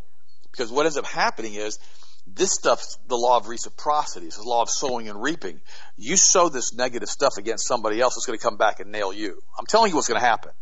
[0.50, 1.79] Because what ends up happening is
[2.26, 4.26] this stuff's the law of reciprocity.
[4.26, 5.61] It's the law of sowing and reaping.
[5.96, 9.12] You sow this negative stuff against somebody else, it's going to come back and nail
[9.12, 9.42] you.
[9.59, 10.53] I'm telling you what's going to happen.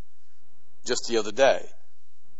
[0.84, 1.64] Just the other day,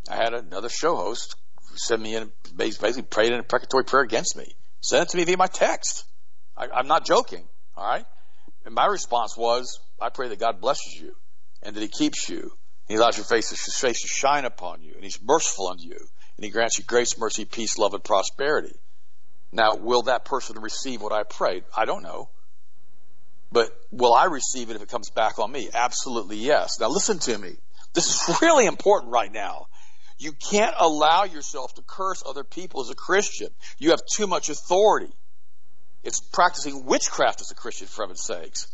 [0.09, 1.35] I had another show host
[1.75, 4.55] send me in, basically prayed in a precatory prayer against me.
[4.81, 6.05] Sent it to me via my text.
[6.57, 7.47] I, I'm not joking.
[7.75, 8.05] All right.
[8.65, 11.15] And my response was, I pray that God blesses you
[11.61, 12.51] and that He keeps you.
[12.87, 15.99] He allows your face, His face to shine upon you, and He's merciful unto you,
[16.37, 18.75] and He grants you grace, mercy, peace, love, and prosperity.
[19.51, 21.63] Now, will that person receive what I prayed?
[21.75, 22.29] I don't know.
[23.51, 25.69] But will I receive it if it comes back on me?
[25.73, 26.79] Absolutely yes.
[26.79, 27.57] Now listen to me.
[27.93, 29.67] This is really important right now.
[30.17, 33.49] You can't allow yourself to curse other people as a Christian.
[33.77, 35.13] You have too much authority.
[36.03, 38.67] It's practicing witchcraft as a Christian, for heaven's sakes.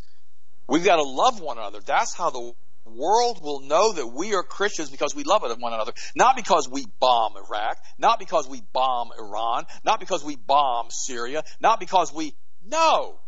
[0.68, 1.80] We've got to love one another.
[1.84, 2.52] That's how the
[2.84, 6.86] world will know that we are Christians because we love one another, not because we
[7.00, 12.34] bomb Iraq, not because we bomb Iran, not because we bomb Syria, not because we,
[12.64, 13.18] no!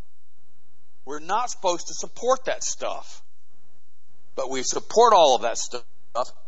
[1.05, 3.23] We're not supposed to support that stuff.
[4.39, 5.83] But we support all of that stuff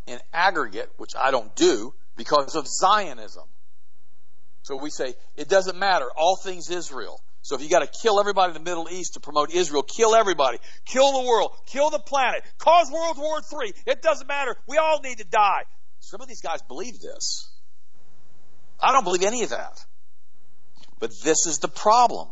[0.06, 3.42] in aggregate, which I don't do, because of Zionism.
[4.62, 7.20] So we say, it doesn't matter, all things Israel.
[7.42, 10.14] So if you got to kill everybody in the Middle East to promote Israel, kill
[10.14, 10.58] everybody.
[10.84, 11.50] Kill the world.
[11.66, 12.44] Kill the planet.
[12.58, 13.74] Cause World War III.
[13.86, 14.54] It doesn't matter.
[14.68, 15.64] We all need to die.
[15.98, 17.50] Some of these guys believe this.
[18.78, 19.84] I don't believe any of that.
[21.00, 22.28] But this is the problem.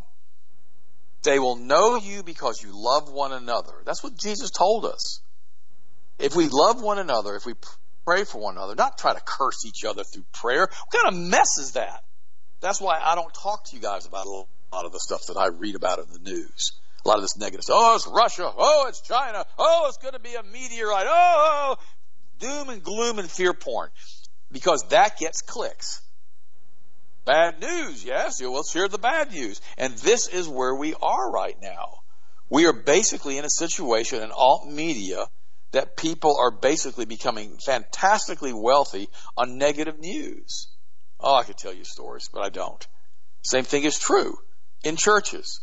[1.25, 3.73] They will know you because you love one another.
[3.85, 5.21] That's what Jesus told us.
[6.19, 7.55] If we love one another, if we
[8.05, 11.31] pray for one another, not try to curse each other through prayer, what kind of
[11.31, 12.05] mess is that?
[12.61, 14.31] That's why I don't talk to you guys about a
[14.73, 16.73] lot of the stuff that I read about in the news.
[17.05, 17.77] A lot of this negative stuff.
[17.79, 18.53] Oh, it's Russia.
[18.57, 19.45] Oh, it's China.
[19.57, 21.07] Oh, it's going to be a meteorite.
[21.09, 21.77] Oh,
[22.41, 23.91] doom and gloom and fear porn.
[24.51, 26.01] Because that gets clicks.
[27.25, 28.43] Bad news, yes.
[28.43, 29.61] Well, hear the bad news.
[29.77, 31.99] And this is where we are right now.
[32.51, 35.27] We are basically in a situation in alt media
[35.73, 40.69] that people are basically becoming fantastically wealthy on negative news.
[41.21, 42.87] Oh, I could tell you stories, but I don't.
[43.43, 44.39] Same thing is true
[44.83, 45.61] in churches.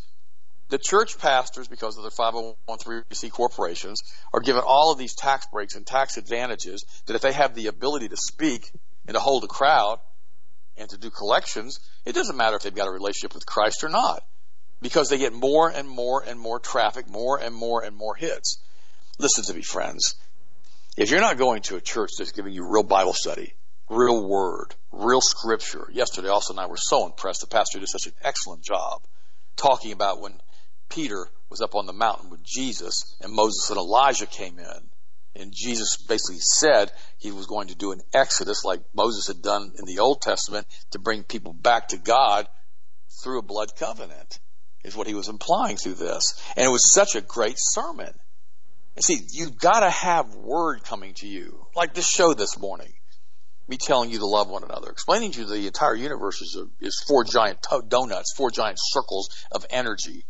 [0.69, 4.01] The church pastors, because of their 501c corporations,
[4.33, 7.67] are given all of these tax breaks and tax advantages that if they have the
[7.67, 8.71] ability to speak
[9.07, 9.99] and to hold a crowd
[10.75, 13.89] and to do collections, it doesn't matter if they've got a relationship with Christ or
[13.89, 14.23] not.
[14.81, 18.57] Because they get more and more and more traffic, more and more and more hits.
[19.17, 20.15] Listen to me, friends.
[20.97, 23.53] If you're not going to a church that's giving you real Bible study,
[23.89, 25.87] real word, real scripture.
[25.91, 27.41] Yesterday, Austin, and I were so impressed.
[27.41, 29.01] The pastor did such an excellent job
[29.55, 30.39] talking about when
[30.89, 34.89] Peter was up on the mountain with Jesus and Moses and Elijah came in.
[35.35, 39.73] And Jesus basically said he was going to do an exodus like Moses had done
[39.77, 42.47] in the Old Testament to bring people back to God
[43.21, 44.39] through a blood covenant,
[44.83, 46.41] is what he was implying through this.
[46.55, 48.13] And it was such a great sermon.
[48.95, 52.93] And see, you've got to have word coming to you, like this show this morning
[53.67, 54.89] me telling you to love one another.
[54.89, 58.77] Explaining to you the entire universe is, a, is four giant to- donuts, four giant
[58.79, 60.25] circles of energy.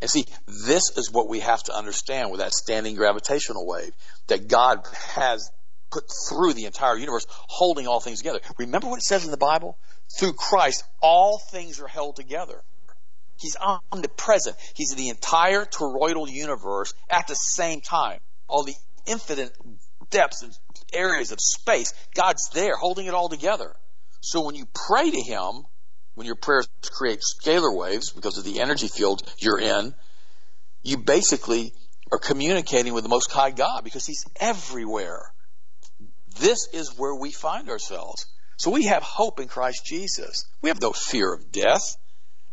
[0.00, 3.92] And see, this is what we have to understand with that standing gravitational wave
[4.26, 5.50] that God has
[5.90, 8.40] put through the entire universe, holding all things together.
[8.58, 9.78] Remember what it says in the Bible?
[10.18, 12.62] Through Christ, all things are held together.
[13.38, 13.56] He's
[13.92, 14.56] omnipresent.
[14.74, 18.20] He's in the entire toroidal universe at the same time.
[18.48, 18.74] All the
[19.06, 19.52] infinite
[20.10, 20.52] depths and
[20.92, 23.74] areas of space, God's there holding it all together.
[24.20, 25.64] So when you pray to Him,
[26.14, 29.94] when your prayers create scalar waves because of the energy field you're in,
[30.82, 31.72] you basically
[32.10, 35.32] are communicating with the Most High God because He's everywhere.
[36.38, 38.26] This is where we find ourselves.
[38.58, 40.46] So we have hope in Christ Jesus.
[40.62, 41.82] We have no fear of death.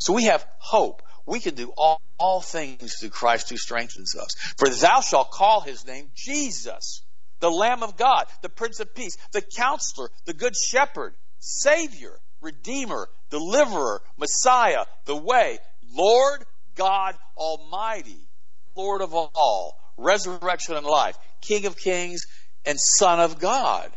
[0.03, 1.01] So we have hope.
[1.25, 4.33] We can do all, all things through Christ who strengthens us.
[4.57, 7.03] For thou shalt call his name Jesus
[7.39, 13.07] the Lamb of God, the Prince of Peace, the Counselor, the Good Shepherd, Savior, Redeemer,
[13.29, 15.59] Deliverer, Messiah, the Way,
[15.93, 16.43] Lord
[16.75, 18.27] God Almighty,
[18.75, 22.25] Lord of all, resurrection and life, King of Kings
[22.65, 23.89] and Son of God,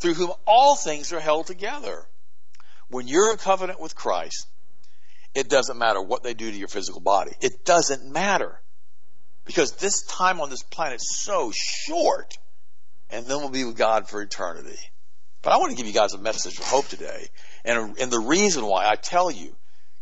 [0.00, 2.04] through whom all things are held together.
[2.88, 4.46] When you're in covenant with Christ,
[5.36, 7.32] it doesn't matter what they do to your physical body.
[7.42, 8.58] It doesn't matter.
[9.44, 12.34] Because this time on this planet is so short
[13.10, 14.78] and then we'll be with God for eternity.
[15.42, 17.28] But I want to give you guys a message of hope today.
[17.64, 19.54] And, and the reason why I tell you,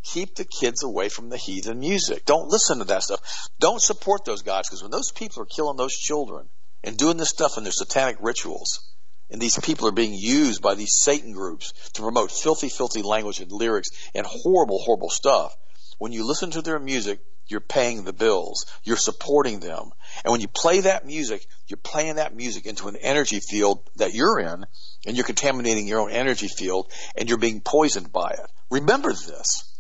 [0.04, 2.24] keep the kids away from the heathen music.
[2.24, 3.20] Don't listen to that stuff.
[3.58, 6.48] Don't support those guys because when those people are killing those children
[6.82, 8.93] and doing this stuff in their satanic rituals,
[9.30, 13.40] and these people are being used by these Satan groups to promote filthy, filthy language
[13.40, 15.54] and lyrics and horrible, horrible stuff.
[15.98, 18.64] When you listen to their music, you're paying the bills.
[18.84, 19.90] You're supporting them.
[20.24, 24.14] And when you play that music, you're playing that music into an energy field that
[24.14, 24.64] you're in,
[25.06, 28.50] and you're contaminating your own energy field, and you're being poisoned by it.
[28.70, 29.70] Remember this.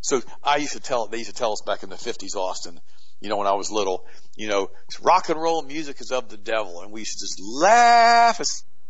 [0.00, 2.80] So I used to tell, they used to tell us back in the 50s, Austin,
[3.20, 4.70] you know, when I was little, you know,
[5.02, 6.80] rock and roll music is of the devil.
[6.80, 8.40] And we used to just laugh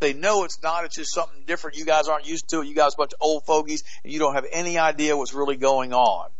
[0.01, 0.84] they know it's not.
[0.84, 1.76] It's just something different.
[1.76, 2.66] You guys aren't used to it.
[2.66, 5.34] You guys are a bunch of old fogies and you don't have any idea what's
[5.34, 6.30] really going on.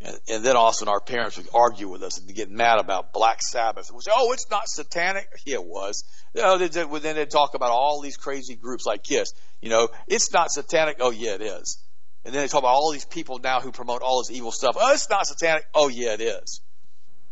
[0.00, 3.40] And, and then also our parents would argue with us and get mad about Black
[3.42, 3.90] Sabbath.
[3.92, 5.28] We'd say, oh, it's not satanic.
[5.44, 6.04] Yeah, it was.
[6.34, 9.32] You know, they, they, then they'd talk about all these crazy groups like KISS.
[9.60, 10.98] You know, it's not satanic.
[11.00, 11.82] Oh, yeah, it is.
[12.24, 14.76] And then they talk about all these people now who promote all this evil stuff.
[14.78, 15.64] Oh, it's not satanic.
[15.74, 16.60] Oh, yeah, it is.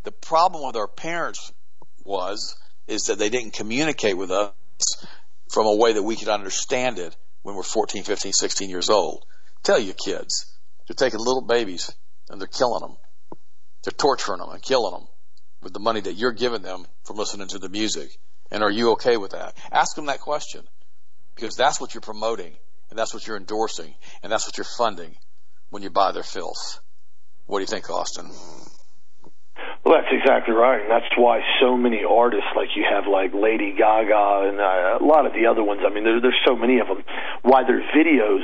[0.05, 1.53] The problem with our parents
[2.05, 2.57] was,
[2.87, 4.53] is that they didn't communicate with us
[5.51, 9.25] from a way that we could understand it when we're 14, 15, 16 years old.
[9.63, 11.93] Tell your kids, they're taking little babies
[12.29, 12.97] and they're killing them.
[13.85, 15.09] They're torturing them and killing them
[15.63, 18.11] with the money that you're giving them from listening to the music.
[18.51, 19.57] And are you okay with that?
[19.71, 20.63] Ask them that question
[21.35, 22.53] because that's what you're promoting
[22.91, 25.17] and that's what you're endorsing and that's what you're funding
[25.71, 26.81] when you buy their filth.
[27.47, 28.31] What do you think, Austin?
[29.87, 33.71] Well, that's exactly right, and that's why so many artists, like you have, like Lady
[33.71, 35.83] Gaga and uh, a lot of the other ones.
[35.87, 37.05] I mean, there, there's so many of them.
[37.43, 38.43] Why their videos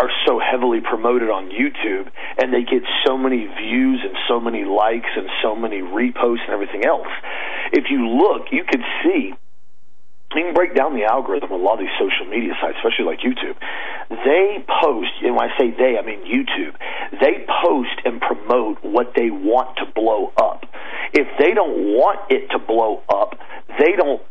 [0.00, 2.08] are so heavily promoted on YouTube,
[2.40, 6.56] and they get so many views and so many likes and so many reposts and
[6.56, 7.12] everything else.
[7.76, 9.34] If you look, you could see
[10.34, 13.04] you can break down the algorithm of a lot of these social media sites, especially
[13.04, 13.58] like YouTube.
[14.10, 16.78] They post, and when I say they, I mean YouTube.
[17.18, 20.66] They post and promote what they want to blow up.
[21.12, 23.38] If they don't want it to blow up,
[23.78, 24.22] they don't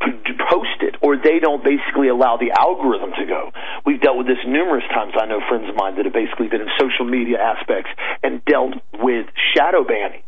[0.50, 3.52] post it, or they don't basically allow the algorithm to go.
[3.86, 5.14] We've dealt with this numerous times.
[5.20, 7.91] I know friends of mine that have basically been in social media aspects
[8.24, 10.24] and dealt with shadow banning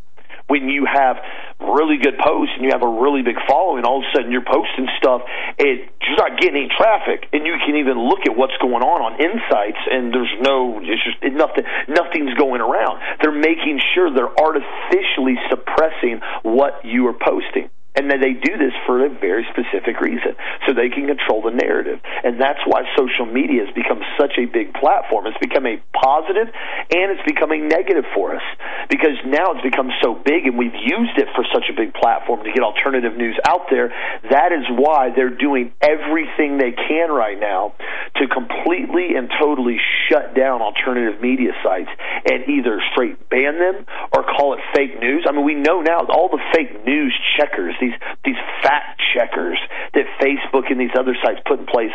[0.48, 1.18] when you have
[1.60, 4.46] really good posts and you have a really big following, all of a sudden you're
[4.46, 5.22] posting stuff
[5.60, 9.00] and you're not getting any traffic, and you can even look at what's going on
[9.02, 13.00] on insights, and there's no, it's just nothing, nothing's going around.
[13.22, 17.70] They're making sure they're artificially suppressing what you are posting.
[17.96, 20.32] And then they do this for a very specific reason,
[20.66, 22.00] so they can control the narrative.
[22.24, 25.28] And that's why social media has become such a big platform.
[25.28, 28.46] It's become a positive and it's becoming negative for us
[28.90, 32.44] because now it's become so big and we've used it for such a big platform
[32.44, 33.92] to get alternative news out there.
[34.30, 37.74] That is why they're doing everything they can right now
[38.18, 41.92] to completely and totally shut down alternative media sites
[42.24, 43.86] and either straight ban them
[44.16, 45.26] or call it fake news.
[45.28, 49.60] I mean, we know now all the fake news checkers these these fact checkers
[49.94, 51.92] that Facebook and these other sites put in place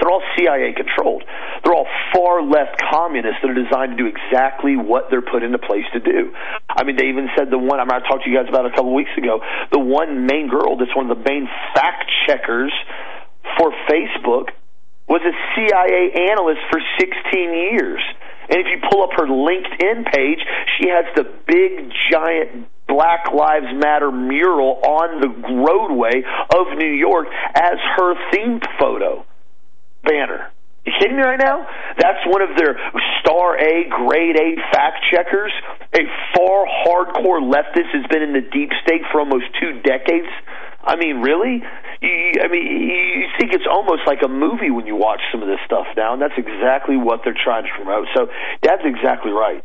[0.00, 1.24] they're all CIA controlled.
[1.62, 1.86] They're all
[2.16, 6.00] far left communists that are designed to do exactly what they're put into place to
[6.00, 6.32] do.
[6.68, 8.64] I mean, they even said the one I, mean, I talked to you guys about
[8.64, 9.44] a couple of weeks ago.
[9.72, 12.72] The one main girl that's one of the main fact checkers
[13.60, 14.56] for Facebook
[15.04, 18.00] was a CIA analyst for 16 years.
[18.48, 20.40] And if you pull up her LinkedIn page,
[20.78, 27.28] she has the big giant Black Lives Matter mural on the roadway of New York
[27.54, 29.24] as her themed photo
[30.02, 30.50] banner.
[30.84, 31.66] You kidding me right now?
[31.98, 32.74] That's one of their
[33.20, 35.52] star A, grade A fact checkers.
[35.92, 36.02] A
[36.34, 40.28] far hardcore leftist has been in the deep state for almost two decades.
[40.82, 41.62] I mean, really?
[42.00, 45.48] You, I mean, you think it's almost like a movie when you watch some of
[45.48, 48.08] this stuff now, and that's exactly what they're trying to promote.
[48.16, 48.28] So,
[48.62, 49.62] that's exactly right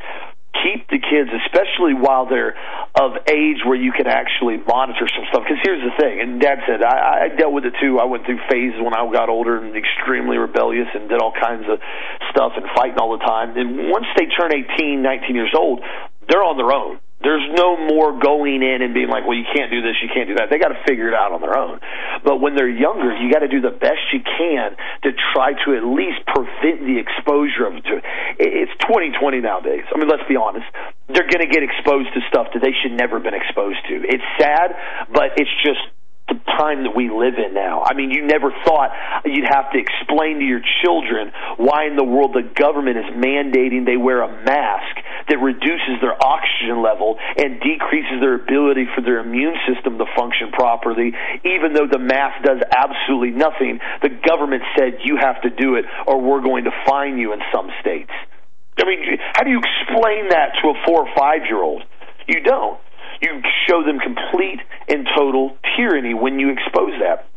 [0.63, 2.55] keep the kids, especially while they're
[2.95, 5.43] of age where you can actually monitor some stuff.
[5.43, 7.99] Because here's the thing, and Dad said I, I dealt with it too.
[7.99, 11.67] I went through phases when I got older and extremely rebellious and did all kinds
[11.67, 11.79] of
[12.31, 13.57] stuff and fighting all the time.
[13.57, 15.81] And once they turn 18, 19 years old,
[16.29, 16.99] they're on their own.
[17.23, 20.27] There's no more going in and being like, well, you can't do this, you can't
[20.27, 20.51] do that.
[20.51, 21.79] They got to figure it out on their own.
[22.23, 24.75] But when they're younger, you got to do the best you can
[25.07, 27.87] to try to at least prevent the exposure of it.
[28.37, 29.87] It's 2020 nowadays.
[29.89, 30.67] I mean, let's be honest.
[31.07, 33.95] They're going to get exposed to stuff that they should never been exposed to.
[34.05, 34.75] It's sad,
[35.09, 35.81] but it's just
[36.27, 37.83] the time that we live in now.
[37.85, 38.89] I mean, you never thought
[39.25, 43.85] you'd have to explain to your children why in the world the government is mandating
[43.85, 44.95] they wear a mask
[45.29, 50.51] that reduces their oxygen level and decreases their ability for their immune system to function
[50.51, 51.13] properly,
[51.43, 53.79] even though the mask does absolutely nothing.
[54.01, 57.39] The government said you have to do it or we're going to fine you in
[57.53, 58.11] some states.
[58.77, 61.83] I mean, how do you explain that to a four or five year old?
[62.27, 62.79] You don't.
[63.21, 64.59] You show them complete
[64.89, 67.27] and total tyranny when you expose that.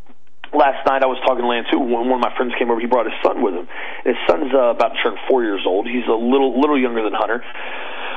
[0.52, 1.78] Last night I was talking to Lance too.
[1.78, 3.68] When one of my friends came over, he brought his son with him.
[4.04, 5.86] His son's uh, about to turn four years old.
[5.86, 7.44] He's a little little younger than Hunter,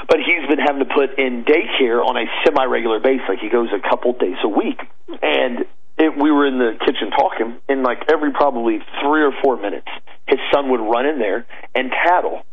[0.07, 3.27] but he's been having to put in daycare on a semi regular basis.
[3.27, 4.79] Like he goes a couple days a week,
[5.21, 5.67] and
[5.99, 9.87] it, we were in the kitchen talking, and like every probably three or four minutes,
[10.27, 12.47] his son would run in there and tattle,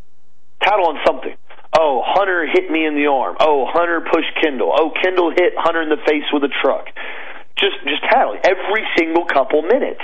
[0.61, 1.35] tattle on something.
[1.71, 3.37] Oh, Hunter hit me in the arm.
[3.39, 4.73] Oh, Hunter pushed Kendall.
[4.75, 6.85] Oh, Kendall hit Hunter in the face with a truck.
[7.59, 10.01] Just, just tattling every single couple minutes.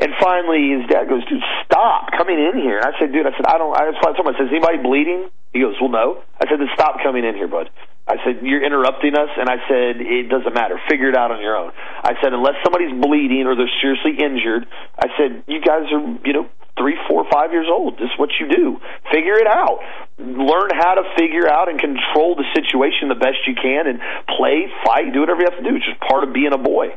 [0.00, 3.32] And finally, his dad goes, "Dude, stop coming in here." And I said, "Dude, I
[3.32, 6.18] said I don't." I told him, "I said, is anybody bleeding?" He goes, "Well, no."
[6.40, 7.70] I said, "Then stop coming in here, bud."
[8.08, 10.80] I said, "You're interrupting us," and I said, "It doesn't matter.
[10.88, 11.72] Figure it out on your own."
[12.04, 14.66] I said, "Unless somebody's bleeding or they're seriously injured,"
[14.98, 16.46] I said, "You guys are, you know,
[16.78, 17.94] three, four, five years old.
[17.96, 18.80] This is what you do.
[19.10, 19.80] Figure it out.
[20.18, 24.00] Learn how to figure out and control the situation the best you can and
[24.36, 25.76] play, fight, do whatever you have to do.
[25.76, 26.92] It's just part of being a boy.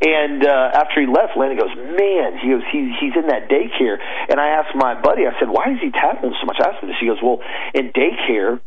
[0.00, 3.98] And uh, after he left, Landon goes, "Man," he goes, "He he's in that daycare."
[4.30, 6.82] And I asked my buddy, I said, "Why is he tattling so much?" I asked
[6.82, 6.98] him this.
[7.00, 7.42] He goes, "Well,
[7.74, 8.60] in daycare."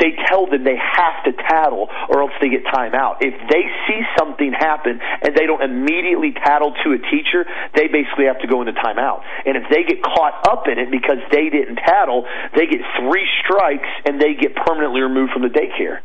[0.00, 3.20] They tell them they have to tattle or else they get time out.
[3.20, 7.44] If they see something happen and they don't immediately tattle to a teacher,
[7.76, 9.22] they basically have to go into timeout.
[9.44, 12.24] And if they get caught up in it because they didn't tattle,
[12.56, 16.00] they get three strikes and they get permanently removed from the daycare.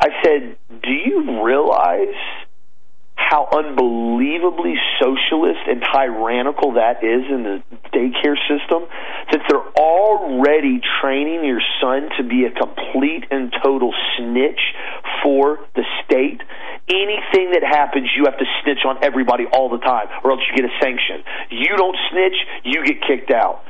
[0.00, 2.18] I said, Do you realize
[3.30, 7.62] how unbelievably socialist and tyrannical that is in the
[7.94, 8.84] daycare system
[9.30, 14.60] that they're already training your son to be a complete and total snitch
[15.22, 16.40] for the state.
[16.88, 20.56] Anything that happens you have to snitch on everybody all the time or else you
[20.56, 21.22] get a sanction.
[21.50, 23.64] You don't snitch you get kicked out.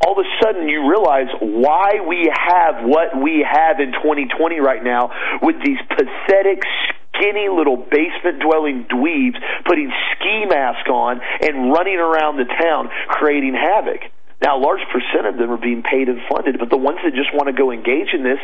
[0.00, 4.82] All of a sudden you realize why we have what we have in 2020 right
[4.82, 5.10] now
[5.42, 6.64] with these pathetic
[7.20, 13.54] skinny little basement dwelling dweebs putting ski masks on and running around the town creating
[13.54, 14.00] havoc.
[14.40, 17.12] Now, a large percent of them are being paid and funded, but the ones that
[17.12, 18.40] just want to go engage in this,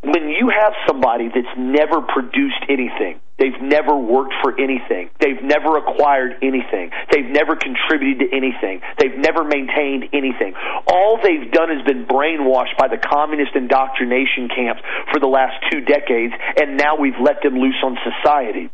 [0.00, 5.76] when you have somebody that's never produced anything, they've never worked for anything, they've never
[5.76, 10.56] acquired anything, they've never contributed to anything, they've never maintained anything.
[10.88, 14.80] All they've done has been brainwashed by the communist indoctrination camps
[15.12, 18.70] for the last two decades, and now we've let them loose on society.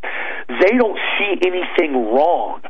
[0.47, 2.63] They don't see anything wrong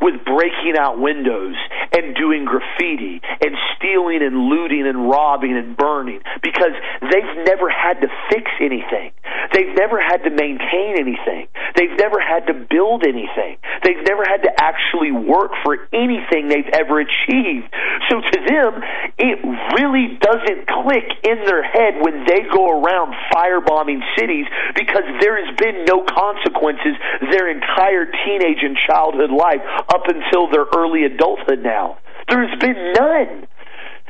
[0.00, 1.56] with breaking out windows
[1.92, 8.00] and doing graffiti and stealing and looting and robbing and burning because they've never had
[8.00, 9.12] to fix anything.
[9.52, 11.48] They've never had to maintain anything.
[11.76, 13.58] They've never had to build anything.
[13.84, 17.68] They've never had to actually work for anything they've ever achieved.
[18.10, 18.82] So to them,
[19.18, 19.38] it
[19.78, 25.54] really doesn't click in their head when they go around firebombing cities because there has
[25.56, 26.96] been no consequences
[27.30, 31.98] their entire teenage and childhood life up until their early adulthood now.
[32.28, 33.46] There's been none.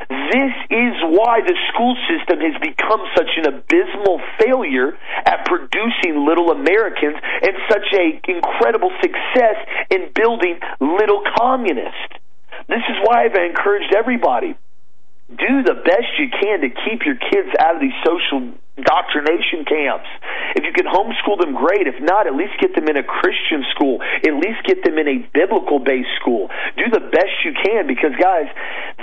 [0.08, 4.92] This is why the school system has become such an abysmal failure
[5.24, 9.56] at producing little Americans and such a incredible success
[9.90, 12.20] in building little communists.
[12.68, 14.56] This is why I've encouraged everybody
[15.28, 20.06] do the best you can to keep your kids out of these social indoctrination camps.
[20.54, 21.88] If you can homeschool them, great.
[21.88, 23.98] If not, at least get them in a Christian school.
[24.02, 26.48] At least get them in a biblical based school.
[26.76, 28.46] Do the best you can because, guys,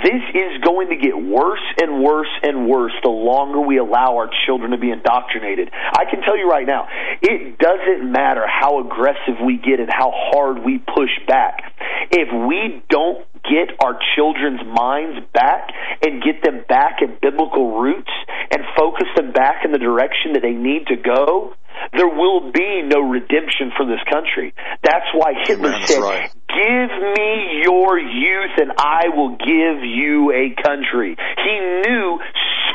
[0.02, 4.30] this is going to get worse and worse and worse the longer we allow our
[4.46, 5.70] children to be indoctrinated.
[5.74, 6.88] I can tell you right now,
[7.20, 11.74] it doesn't matter how aggressive we get and how hard we push back.
[12.10, 15.68] If we don't get our children's minds back
[16.02, 18.12] and get them back in biblical roots
[18.50, 21.54] and focus them back in the direction that they need to go,
[21.92, 24.54] there will be no redemption for this country.
[24.82, 26.30] That's why Hitler said, right.
[26.48, 31.16] Give me your youth and I will give you a country.
[31.18, 32.18] He knew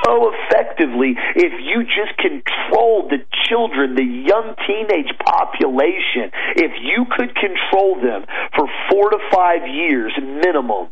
[0.10, 7.36] so effectively if you just controlled the children, the young teenage population, if you could
[7.36, 10.89] control them for four to five years minimum,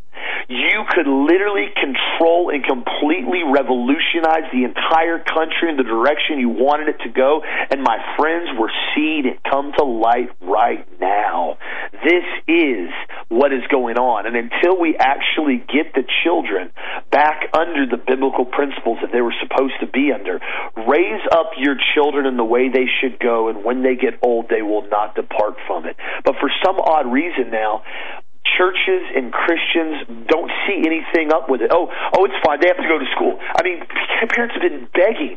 [0.47, 6.89] you could literally control and completely revolutionize the entire country in the direction you wanted
[6.89, 7.41] it to go.
[7.43, 11.57] And my friends, we're seeing it come to light right now.
[12.03, 12.89] This is
[13.28, 14.26] what is going on.
[14.26, 16.72] And until we actually get the children
[17.11, 20.39] back under the biblical principles that they were supposed to be under,
[20.88, 24.47] raise up your children in the way they should go, and when they get old,
[24.49, 25.95] they will not depart from it.
[26.24, 27.84] But for some odd reason now,
[28.55, 31.69] churches and Christians don't see anything up with it.
[31.73, 32.63] Oh, oh, it's fine.
[32.63, 33.35] They have to go to school.
[33.41, 33.83] I mean,
[34.31, 35.35] parents have been begging,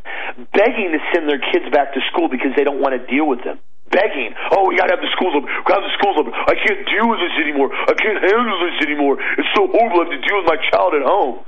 [0.54, 3.42] begging to send their kids back to school because they don't want to deal with
[3.42, 3.58] them.
[3.90, 5.50] Begging, oh, we gotta have the schools open.
[5.50, 6.30] We gotta have the schools open.
[6.30, 7.74] I can't deal with this anymore.
[7.74, 9.18] I can't handle this anymore.
[9.18, 10.06] It's so horrible.
[10.06, 11.42] I have to deal with my child at home.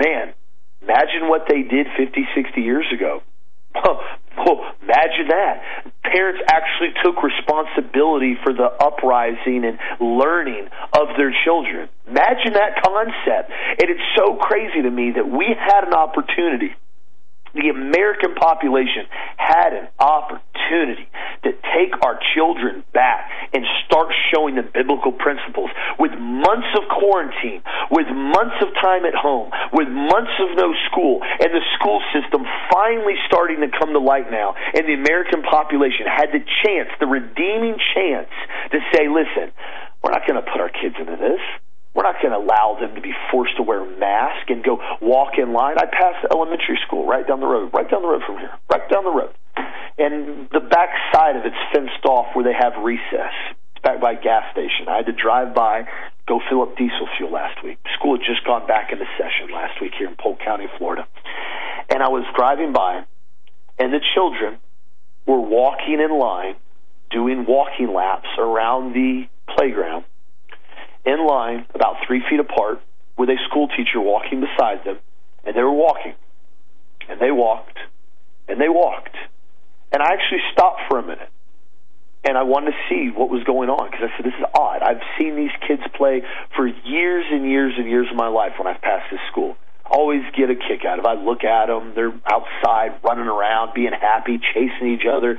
[0.00, 0.32] Man,
[0.80, 3.20] imagine what they did 50, 60 years ago.
[3.74, 5.62] Oh, imagine that.
[6.02, 11.88] Parents actually took responsibility for the uprising and learning of their children.
[12.08, 13.52] Imagine that concept.
[13.80, 16.74] And it's so crazy to me that we had an opportunity
[17.54, 21.08] the American population had an opportunity
[21.44, 27.62] to take our children back and start showing them biblical principles with months of quarantine,
[27.90, 32.44] with months of time at home, with months of no school, and the school system
[32.72, 34.54] finally starting to come to light now.
[34.74, 38.32] And the American population had the chance, the redeeming chance,
[38.72, 39.52] to say, listen,
[40.02, 41.40] we're not going to put our kids into this.
[41.94, 44.80] We're not going to allow them to be forced to wear a mask and go
[45.00, 45.76] walk in line.
[45.76, 48.88] I passed elementary school right down the road, right down the road from here, right
[48.88, 49.34] down the road.
[49.98, 53.34] And the back side of it's fenced off where they have recess.
[53.76, 54.88] It's back by a gas station.
[54.88, 55.84] I had to drive by,
[56.26, 57.78] go fill up diesel fuel last week.
[57.98, 61.06] School had just gone back into session last week here in Polk County, Florida.
[61.90, 63.04] And I was driving by,
[63.78, 64.58] and the children
[65.26, 66.56] were walking in line,
[67.10, 70.04] doing walking laps around the playground,
[71.04, 72.80] in line, about three feet apart,
[73.16, 74.98] with a school teacher walking beside them,
[75.44, 76.14] and they were walking.
[77.08, 77.78] And they walked,
[78.48, 79.16] and they walked.
[79.92, 81.28] And I actually stopped for a minute
[82.24, 84.82] and I wanted to see what was going on because I said, this is odd.
[84.82, 86.22] I've seen these kids play
[86.54, 89.56] for years and years and years of my life when I've passed this school.
[89.90, 91.08] Always get a kick out of it.
[91.08, 95.36] I look at them, they're outside running around, being happy, chasing each other,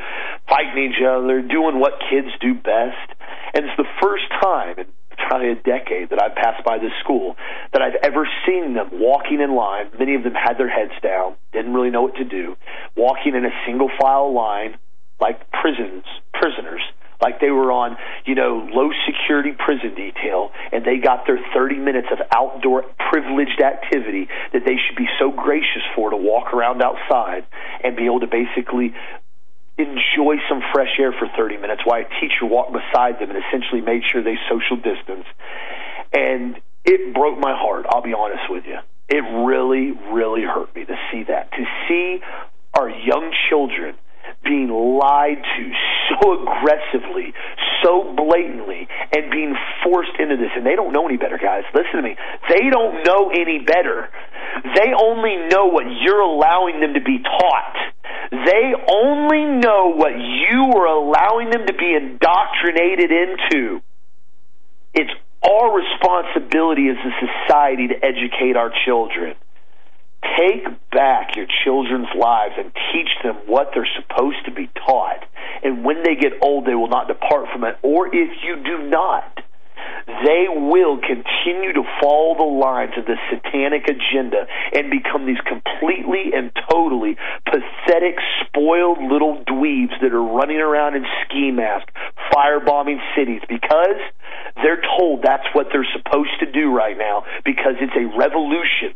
[0.47, 3.07] fighting each other, doing what kids do best.
[3.55, 4.85] And it's the first time in
[5.27, 7.35] probably a decade that I've passed by this school
[7.71, 9.91] that I've ever seen them walking in line.
[9.97, 12.55] Many of them had their heads down, didn't really know what to do,
[12.95, 14.77] walking in a single file line
[15.19, 16.03] like prisons,
[16.33, 16.81] prisoners,
[17.21, 17.95] like they were on,
[18.25, 23.61] you know, low security prison detail and they got their 30 minutes of outdoor privileged
[23.61, 27.47] activity that they should be so gracious for to walk around outside
[27.83, 28.93] and be able to basically
[29.77, 33.81] enjoy some fresh air for 30 minutes while a teacher walked beside them and essentially
[33.81, 35.25] made sure they social distance.
[36.13, 38.77] And it broke my heart, I'll be honest with you.
[39.09, 41.51] It really, really hurt me to see that.
[41.51, 42.21] To see
[42.73, 43.95] our young children
[44.43, 45.63] being lied to
[46.09, 47.33] so aggressively,
[47.83, 50.51] so blatantly, and being forced into this.
[50.55, 51.63] And they don't know any better, guys.
[51.73, 52.15] Listen to me.
[52.49, 54.09] They don't know any better.
[54.75, 57.75] They only know what you're allowing them to be taught.
[58.31, 63.81] They only know what you are allowing them to be indoctrinated into.
[64.93, 65.11] It's
[65.43, 69.35] our responsibility as a society to educate our children.
[70.37, 75.25] Take back your children's lives and teach them what they're supposed to be taught.
[75.63, 77.77] And when they get old, they will not depart from it.
[77.81, 79.43] Or if you do not,
[80.05, 86.31] they will continue to follow the lines of the satanic agenda and become these completely
[86.33, 87.15] and totally
[87.45, 88.15] pathetic,
[88.45, 91.91] spoiled little dweebs that are running around in ski masks,
[92.31, 93.99] firebombing cities because
[94.61, 98.93] they're told that's what they're supposed to do right now because it's a revolution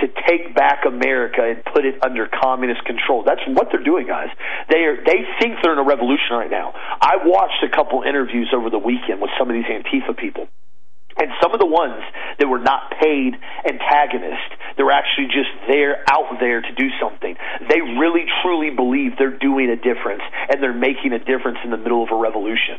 [0.00, 3.24] to take back America and put it under communist control.
[3.24, 4.28] That's what they're doing, guys.
[4.70, 6.72] They are they think they're in a revolution right now.
[6.74, 10.48] I watched a couple interviews over the weekend with some of these Antifa people.
[11.18, 11.98] And some of the ones
[12.38, 13.34] that were not paid
[13.66, 17.34] antagonists, they were actually just there, out there to do something.
[17.68, 21.76] They really, truly believe they're doing a difference and they're making a difference in the
[21.76, 22.78] middle of a revolution.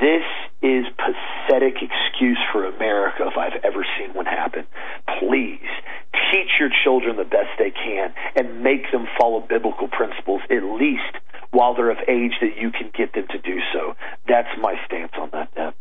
[0.00, 0.24] This
[0.62, 4.66] is pathetic excuse for America if I've ever seen one happen.
[5.18, 5.68] Please
[6.32, 11.20] teach your children the best they can and make them follow biblical principles at least
[11.50, 13.94] while they're of age that you can get them to do so.
[14.26, 15.54] That's my stance on that.
[15.54, 15.74] Deb.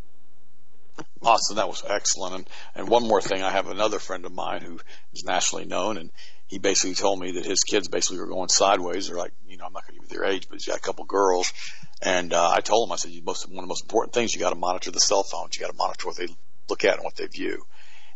[1.22, 2.36] Awesome, that was excellent.
[2.36, 4.80] And, and one more thing, I have another friend of mine who
[5.14, 6.12] is nationally known, and
[6.48, 9.08] he basically told me that his kids basically were going sideways.
[9.08, 10.78] They're like, you know, I'm not going to give you their age, but he's got
[10.78, 11.54] a couple girls,
[12.02, 14.34] and uh, I told him, I said, you most, one of the most important things,
[14.34, 15.58] you got to monitor the cell phones.
[15.58, 16.28] You got to monitor what they
[16.70, 17.64] look at and what they view.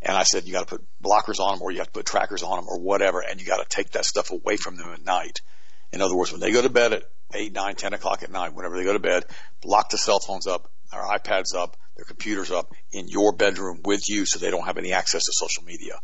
[0.02, 2.06] And I said, you got to put blockers on them or you have to put
[2.06, 4.90] trackers on them or whatever, and you got to take that stuff away from them
[4.94, 5.42] at night.
[5.92, 7.04] In other words, when they go to bed at
[7.34, 9.24] 8, 9, 10 o'clock at night, whenever they go to bed,
[9.64, 14.10] lock the cell phones up, their iPads up, their computers up in your bedroom with
[14.10, 16.00] you so they don't have any access to social media.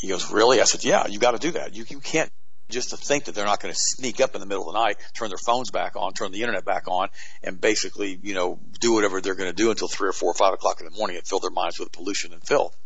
[0.00, 0.60] He goes, really?
[0.60, 1.74] I said, yeah, you got to do that.
[1.74, 2.30] You, you can't
[2.68, 4.78] just to think that they're not going to sneak up in the middle of the
[4.78, 7.08] night, turn their phones back on, turn the internet back on,
[7.42, 10.34] and basically, you know, do whatever they're going to do until three or four or
[10.34, 12.76] five o'clock in the morning and fill their minds with pollution and filth.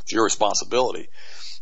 [0.00, 1.08] It's your responsibility.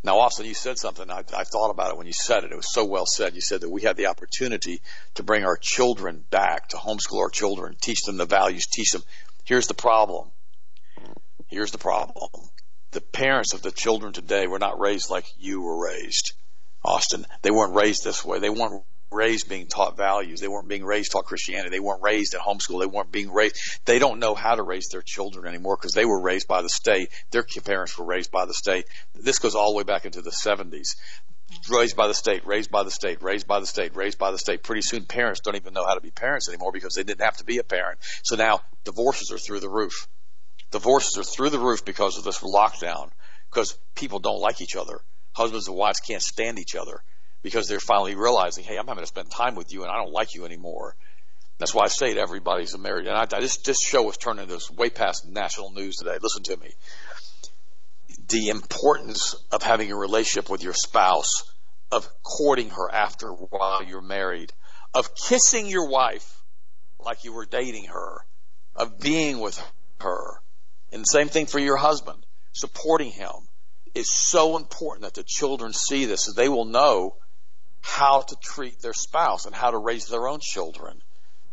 [0.02, 1.10] Now, Austin, you said something.
[1.10, 2.52] I, I thought about it when you said it.
[2.52, 3.34] It was so well said.
[3.34, 4.80] You said that we have the opportunity
[5.14, 9.02] to bring our children back, to homeschool our children, teach them the values, teach them.
[9.44, 10.30] Here's the problem.
[11.48, 12.30] Here's the problem.
[12.92, 16.32] The parents of the children today were not raised like you were raised.
[16.84, 17.26] Austin.
[17.42, 18.38] They weren't raised this way.
[18.38, 20.40] They weren't raised being taught values.
[20.40, 21.70] They weren't being raised taught Christianity.
[21.70, 22.80] They weren't raised at homeschool.
[22.80, 23.56] They weren't being raised.
[23.84, 26.68] They don't know how to raise their children anymore because they were raised by the
[26.68, 27.10] state.
[27.30, 28.86] Their parents were raised by the state.
[29.14, 30.96] This goes all the way back into the 70s.
[31.70, 34.38] Raised by the state, raised by the state, raised by the state, raised by the
[34.38, 34.62] state.
[34.62, 37.38] Pretty soon parents don't even know how to be parents anymore because they didn't have
[37.38, 37.98] to be a parent.
[38.22, 40.08] So now divorces are through the roof.
[40.70, 43.10] Divorces are through the roof because of this lockdown
[43.50, 45.00] because people don't like each other
[45.38, 47.02] husbands and wives can't stand each other
[47.42, 50.12] because they're finally realizing, hey, I'm having to spend time with you and I don't
[50.12, 50.96] like you anymore.
[51.58, 53.06] That's why I say to everybody's a married.
[53.06, 56.18] And I, I just, this show is turning this way past national news today.
[56.20, 56.70] Listen to me.
[58.28, 61.44] The importance of having a relationship with your spouse,
[61.90, 64.52] of courting her after while you're married,
[64.92, 66.42] of kissing your wife
[67.00, 68.18] like you were dating her,
[68.76, 69.58] of being with
[70.00, 70.40] her.
[70.92, 73.47] And the same thing for your husband, supporting him
[73.94, 77.16] is so important that the children see this so they will know
[77.80, 81.00] how to treat their spouse and how to raise their own children.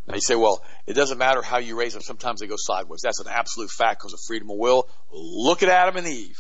[0.08, 2.02] Now you say, well, it doesn't matter how you raise them.
[2.02, 3.02] Sometimes they go sideways.
[3.04, 4.88] That's an absolute fact because of freedom of will.
[5.12, 6.38] Look at Adam and Eve.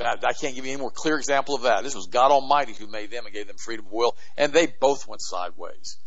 [0.00, 1.84] I can't give you any more clear example of that.
[1.84, 4.66] This was God Almighty who made them and gave them freedom of will, and they
[4.66, 5.98] both went sideways.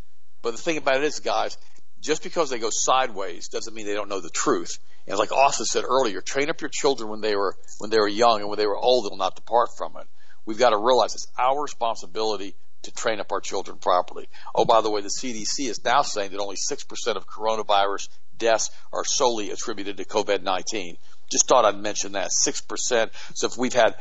[0.41, 1.58] But the thing about it is, guys,
[2.02, 4.78] just because they go sideways doesn't mean they don't know the truth.
[5.12, 8.07] And like Austin said earlier, train up your children when they were when they were
[8.07, 10.07] young and when they were old, they'll not depart from it.
[10.45, 14.30] We've got to realize it's our responsibility to train up our children properly.
[14.55, 18.07] Oh, by the way, the CDC is now saying that only 6% of coronavirus
[18.38, 20.95] deaths are solely attributed to COVID-19.
[21.30, 22.30] Just thought I'd mention that.
[22.30, 23.09] 6%.
[23.36, 23.95] So if we've had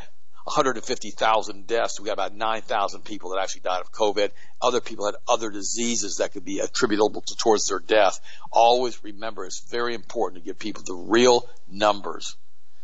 [0.45, 4.31] 150,000 deaths, we got about 9,000 people that actually died of COVID.
[4.61, 8.19] Other people had other diseases that could be attributable to, towards their death.
[8.51, 12.37] Always remember, it's very important to give people the real numbers.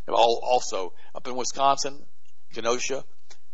[0.08, 2.04] Also, up in Wisconsin,
[2.52, 3.04] Kenosha,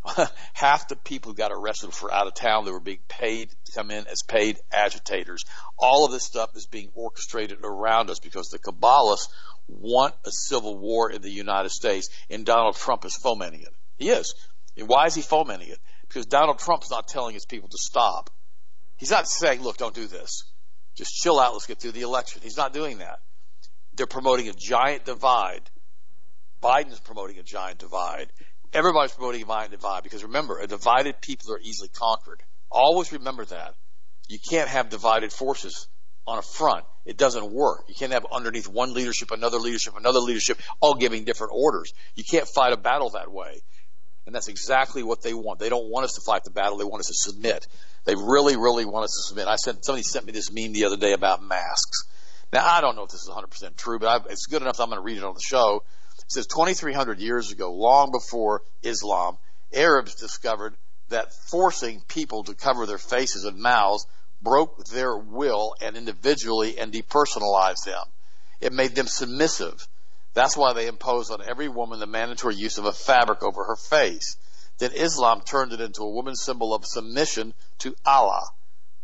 [0.52, 3.72] half the people who got arrested for out of town they were being paid to
[3.72, 5.44] come in as paid agitators.
[5.78, 9.28] All of this stuff is being orchestrated around us because the Kabbalists
[9.68, 13.74] want a civil war in the United States, and Donald Trump is fomenting it.
[14.02, 14.34] He is.
[14.76, 15.78] And why is he fomenting it?
[16.08, 18.30] Because Donald Trump's not telling his people to stop.
[18.96, 20.44] He's not saying, look, don't do this.
[20.94, 22.42] Just chill out, let's get through the election.
[22.42, 23.20] He's not doing that.
[23.94, 25.70] They're promoting a giant divide.
[26.62, 28.30] Biden's promoting a giant divide
[28.72, 32.42] everybody's promoting a giant divide because remember, a divided people are easily conquered.
[32.70, 33.74] Always remember that.
[34.28, 35.88] You can't have divided forces
[36.26, 36.84] on a front.
[37.04, 37.84] It doesn't work.
[37.88, 41.92] You can't have underneath one leadership, another leadership, another leadership, all giving different orders.
[42.14, 43.60] You can't fight a battle that way.
[44.26, 45.58] And that's exactly what they want.
[45.58, 46.76] They don't want us to fight the battle.
[46.76, 47.66] They want us to submit.
[48.04, 49.48] They really, really want us to submit.
[49.48, 52.04] I sent, somebody sent me this meme the other day about masks.
[52.52, 54.88] Now, I don't know if this is 100% true, but I, it's good enough I'm
[54.88, 55.82] going to read it on the show.
[56.18, 59.38] It says 2,300 years ago, long before Islam,
[59.72, 60.76] Arabs discovered
[61.08, 64.06] that forcing people to cover their faces and mouths
[64.42, 68.04] broke their will and individually and depersonalized them.
[68.60, 69.86] It made them submissive.
[70.34, 73.76] That's why they imposed on every woman the mandatory use of a fabric over her
[73.76, 74.36] face.
[74.78, 78.48] Then Islam turned it into a woman's symbol of submission to Allah,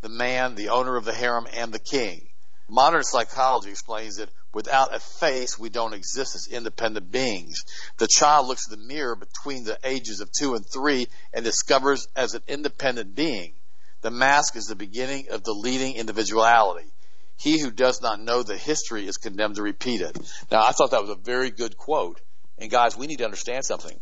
[0.01, 2.29] the man, the owner of the harem, and the king.
[2.69, 7.65] Modern psychology explains that without a face, we don't exist as independent beings.
[7.99, 12.09] The child looks in the mirror between the ages of two and three and discovers
[12.17, 13.53] as an independent being.
[14.01, 16.91] The mask is the beginning of deleting individuality.
[17.39, 20.19] He who does not know the history is condemned to repeat it.
[20.51, 22.21] Now, I thought that was a very good quote.
[22.59, 23.99] And guys, we need to understand something.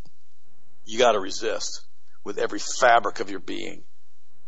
[0.87, 1.82] You got to resist
[2.24, 3.82] with every fabric of your being.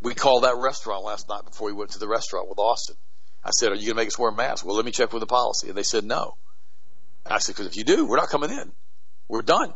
[0.01, 2.97] We called that restaurant last night before we went to the restaurant with Austin.
[3.45, 4.65] I said, Are you going to make us wear masks?
[4.65, 5.69] Well, let me check with the policy.
[5.69, 6.37] And they said, No.
[7.27, 8.73] I said, Because if you do, we're not coming in.
[9.29, 9.75] We're done.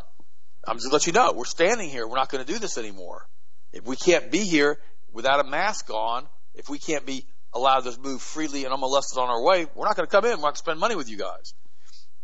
[0.67, 1.33] I'm just let you know.
[1.37, 2.07] We're standing here.
[2.07, 3.29] We're not going to do this anymore.
[3.73, 4.79] If we can't be here
[5.13, 9.19] without a mask on, if we can't be allowed us to move freely and unmolested
[9.19, 10.31] on our way, we're not going to come in.
[10.31, 11.55] We're not going to spend money with you guys.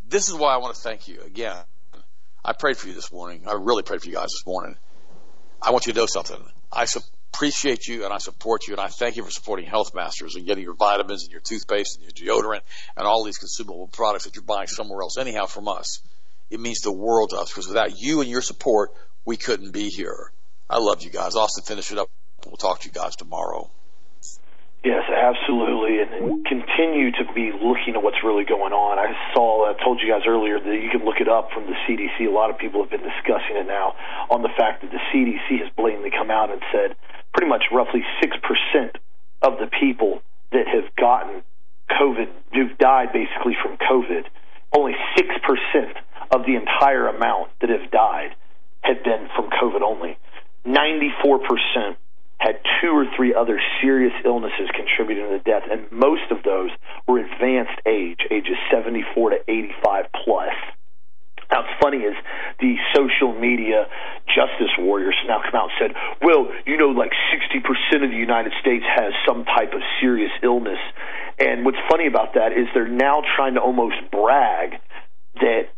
[0.08, 1.56] This is why I want to thank you again.
[2.44, 3.42] I prayed for you this morning.
[3.46, 4.76] I really prayed for you guys this morning.
[5.60, 6.42] I want you to know something.
[6.72, 6.86] I
[7.32, 10.46] appreciate you and I support you and I thank you for supporting Health Masters and
[10.46, 12.60] getting your vitamins and your toothpaste and your deodorant
[12.96, 16.00] and all these consumable products that you're buying somewhere else anyhow from us.
[16.50, 18.92] It means the world to us because without you and your support,
[19.24, 20.32] we couldn't be here.
[20.70, 21.34] I love you guys.
[21.36, 22.08] Austin, finish it up.
[22.46, 23.70] We'll talk to you guys tomorrow.
[24.84, 28.98] Yes, absolutely, and continue to be looking at what's really going on.
[28.98, 31.74] I saw, I told you guys earlier that you can look it up from the
[31.82, 32.26] CDC.
[32.26, 33.94] A lot of people have been discussing it now
[34.30, 36.94] on the fact that the CDC has blatantly come out and said
[37.34, 38.94] pretty much roughly 6%
[39.42, 40.22] of the people
[40.52, 41.42] that have gotten
[41.90, 44.30] COVID, who've died basically from COVID,
[44.76, 45.26] only 6%
[46.30, 48.30] of the entire amount that have died
[48.82, 50.16] have been from COVID only.
[50.64, 51.96] 94%
[52.39, 56.70] had two or three other serious illnesses contributing to the death, and most of those
[57.07, 60.55] were advanced age, ages 74 to 85 plus.
[61.51, 62.14] Now, what's funny is
[62.61, 63.86] the social media
[64.28, 68.53] justice warriors now come out and said, well, you know, like 60% of the United
[68.61, 70.78] States has some type of serious illness.
[71.39, 74.78] And what's funny about that is they're now trying to almost brag
[75.41, 75.70] that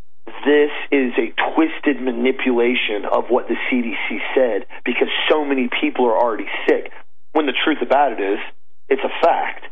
[0.44, 6.16] this is a twisted manipulation of what the CDC said because so many people are
[6.16, 6.92] already sick.
[7.32, 8.38] When the truth about it is,
[8.88, 9.66] it's a fact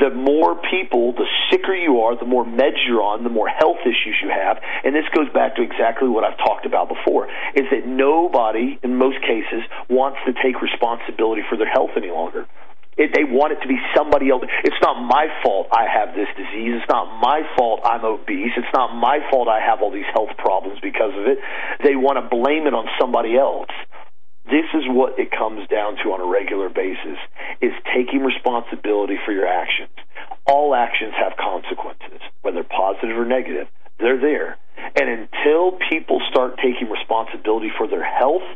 [0.00, 3.80] the more people, the sicker you are, the more meds you're on, the more health
[3.82, 4.58] issues you have.
[4.84, 8.96] And this goes back to exactly what I've talked about before, is that nobody, in
[8.96, 12.46] most cases, wants to take responsibility for their health any longer.
[12.96, 14.42] It, they want it to be somebody else.
[14.64, 16.80] It's not my fault I have this disease.
[16.80, 18.56] It's not my fault I'm obese.
[18.56, 21.38] It's not my fault I have all these health problems because of it.
[21.84, 23.68] They want to blame it on somebody else.
[24.46, 27.18] This is what it comes down to on a regular basis
[27.60, 29.92] is taking responsibility for your actions.
[30.46, 33.66] All actions have consequences, whether positive or negative.
[33.98, 34.56] They're there.
[34.94, 38.46] And until people start taking responsibility for their health,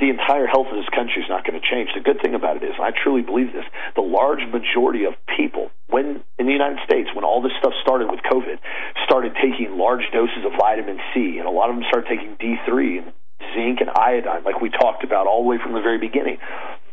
[0.00, 1.90] the entire health of this country is not going to change.
[1.94, 3.64] The good thing about it is, I truly believe this,
[3.94, 8.10] the large majority of people, when in the United States, when all this stuff started
[8.10, 8.58] with COVID,
[9.06, 13.06] started taking large doses of vitamin C, and a lot of them started taking D3
[13.06, 13.12] and
[13.54, 16.38] zinc and iodine, like we talked about all the way from the very beginning.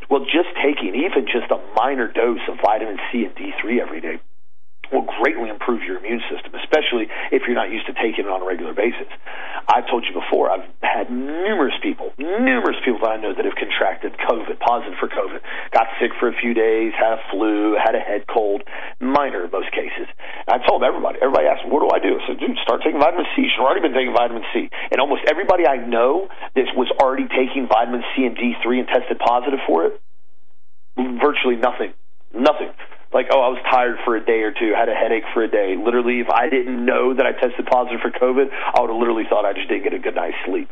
[0.10, 4.22] Well, just taking even just a minor dose of vitamin C and D3 every day
[4.92, 8.44] will greatly improve your immune system, especially if you're not used to taking it on
[8.44, 9.08] a regular basis.
[9.68, 13.56] I've told you before, I've had numerous people, numerous people that I know that have
[13.56, 15.40] contracted COVID, positive for COVID,
[15.72, 18.64] got sick for a few days, had a flu, had a head cold,
[19.00, 20.12] minor in most cases.
[20.48, 22.20] And I told everybody, everybody asked what do I do?
[22.20, 23.48] I said, dude, start taking vitamin C.
[23.48, 24.68] You've already been taking vitamin C.
[24.92, 29.20] And almost everybody I know that was already taking vitamin C and D3 and tested
[29.24, 30.02] positive for it,
[30.98, 31.96] virtually nothing.
[32.34, 32.72] Nothing
[33.14, 35.52] like, oh, I was tired for a day or two, had a headache for a
[35.52, 35.76] day.
[35.76, 39.26] Literally, if I didn't know that I tested positive for COVID, I would have literally
[39.30, 40.70] thought I just didn't get a good night's sleep.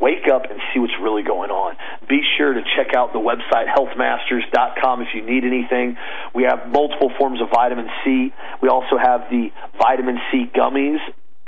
[0.00, 1.76] Wake up and see what's really going on.
[2.08, 5.96] Be sure to check out the website healthmasters.com if you need anything.
[6.34, 8.34] We have multiple forms of vitamin C.
[8.60, 9.48] We also have the
[9.78, 10.98] vitamin C gummies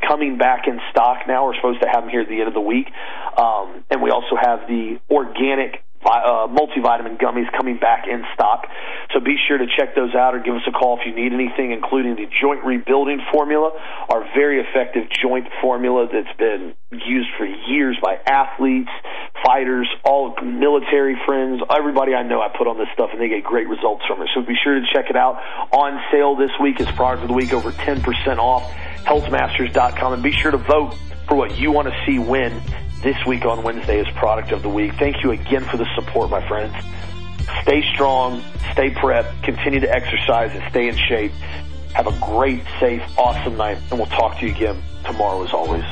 [0.01, 1.47] coming back in stock now.
[1.47, 2.87] We're supposed to have them here at the end of the week.
[3.37, 8.66] Um, and we also have the organic uh, multivitamin gummies coming back in stock.
[9.27, 11.73] Be sure to check those out or give us a call if you need anything,
[11.73, 13.73] including the joint rebuilding formula,
[14.09, 18.91] our very effective joint formula that's been used for years by athletes,
[19.45, 23.43] fighters, all military friends, everybody I know I put on this stuff and they get
[23.43, 24.29] great results from it.
[24.33, 25.43] So be sure to check it out.
[25.75, 28.63] On sale this week is product of the week over 10% off.
[29.03, 30.95] Healthmasters.com and be sure to vote
[31.27, 32.63] for what you want to see win
[33.03, 34.95] this week on Wednesday is Product of the Week.
[34.95, 36.75] Thank you again for the support, my friends.
[37.63, 38.43] Stay strong,
[38.73, 41.33] stay prepped, continue to exercise, and stay in shape.
[41.95, 45.85] Have a great, safe, awesome night, and we'll talk to you again tomorrow as always.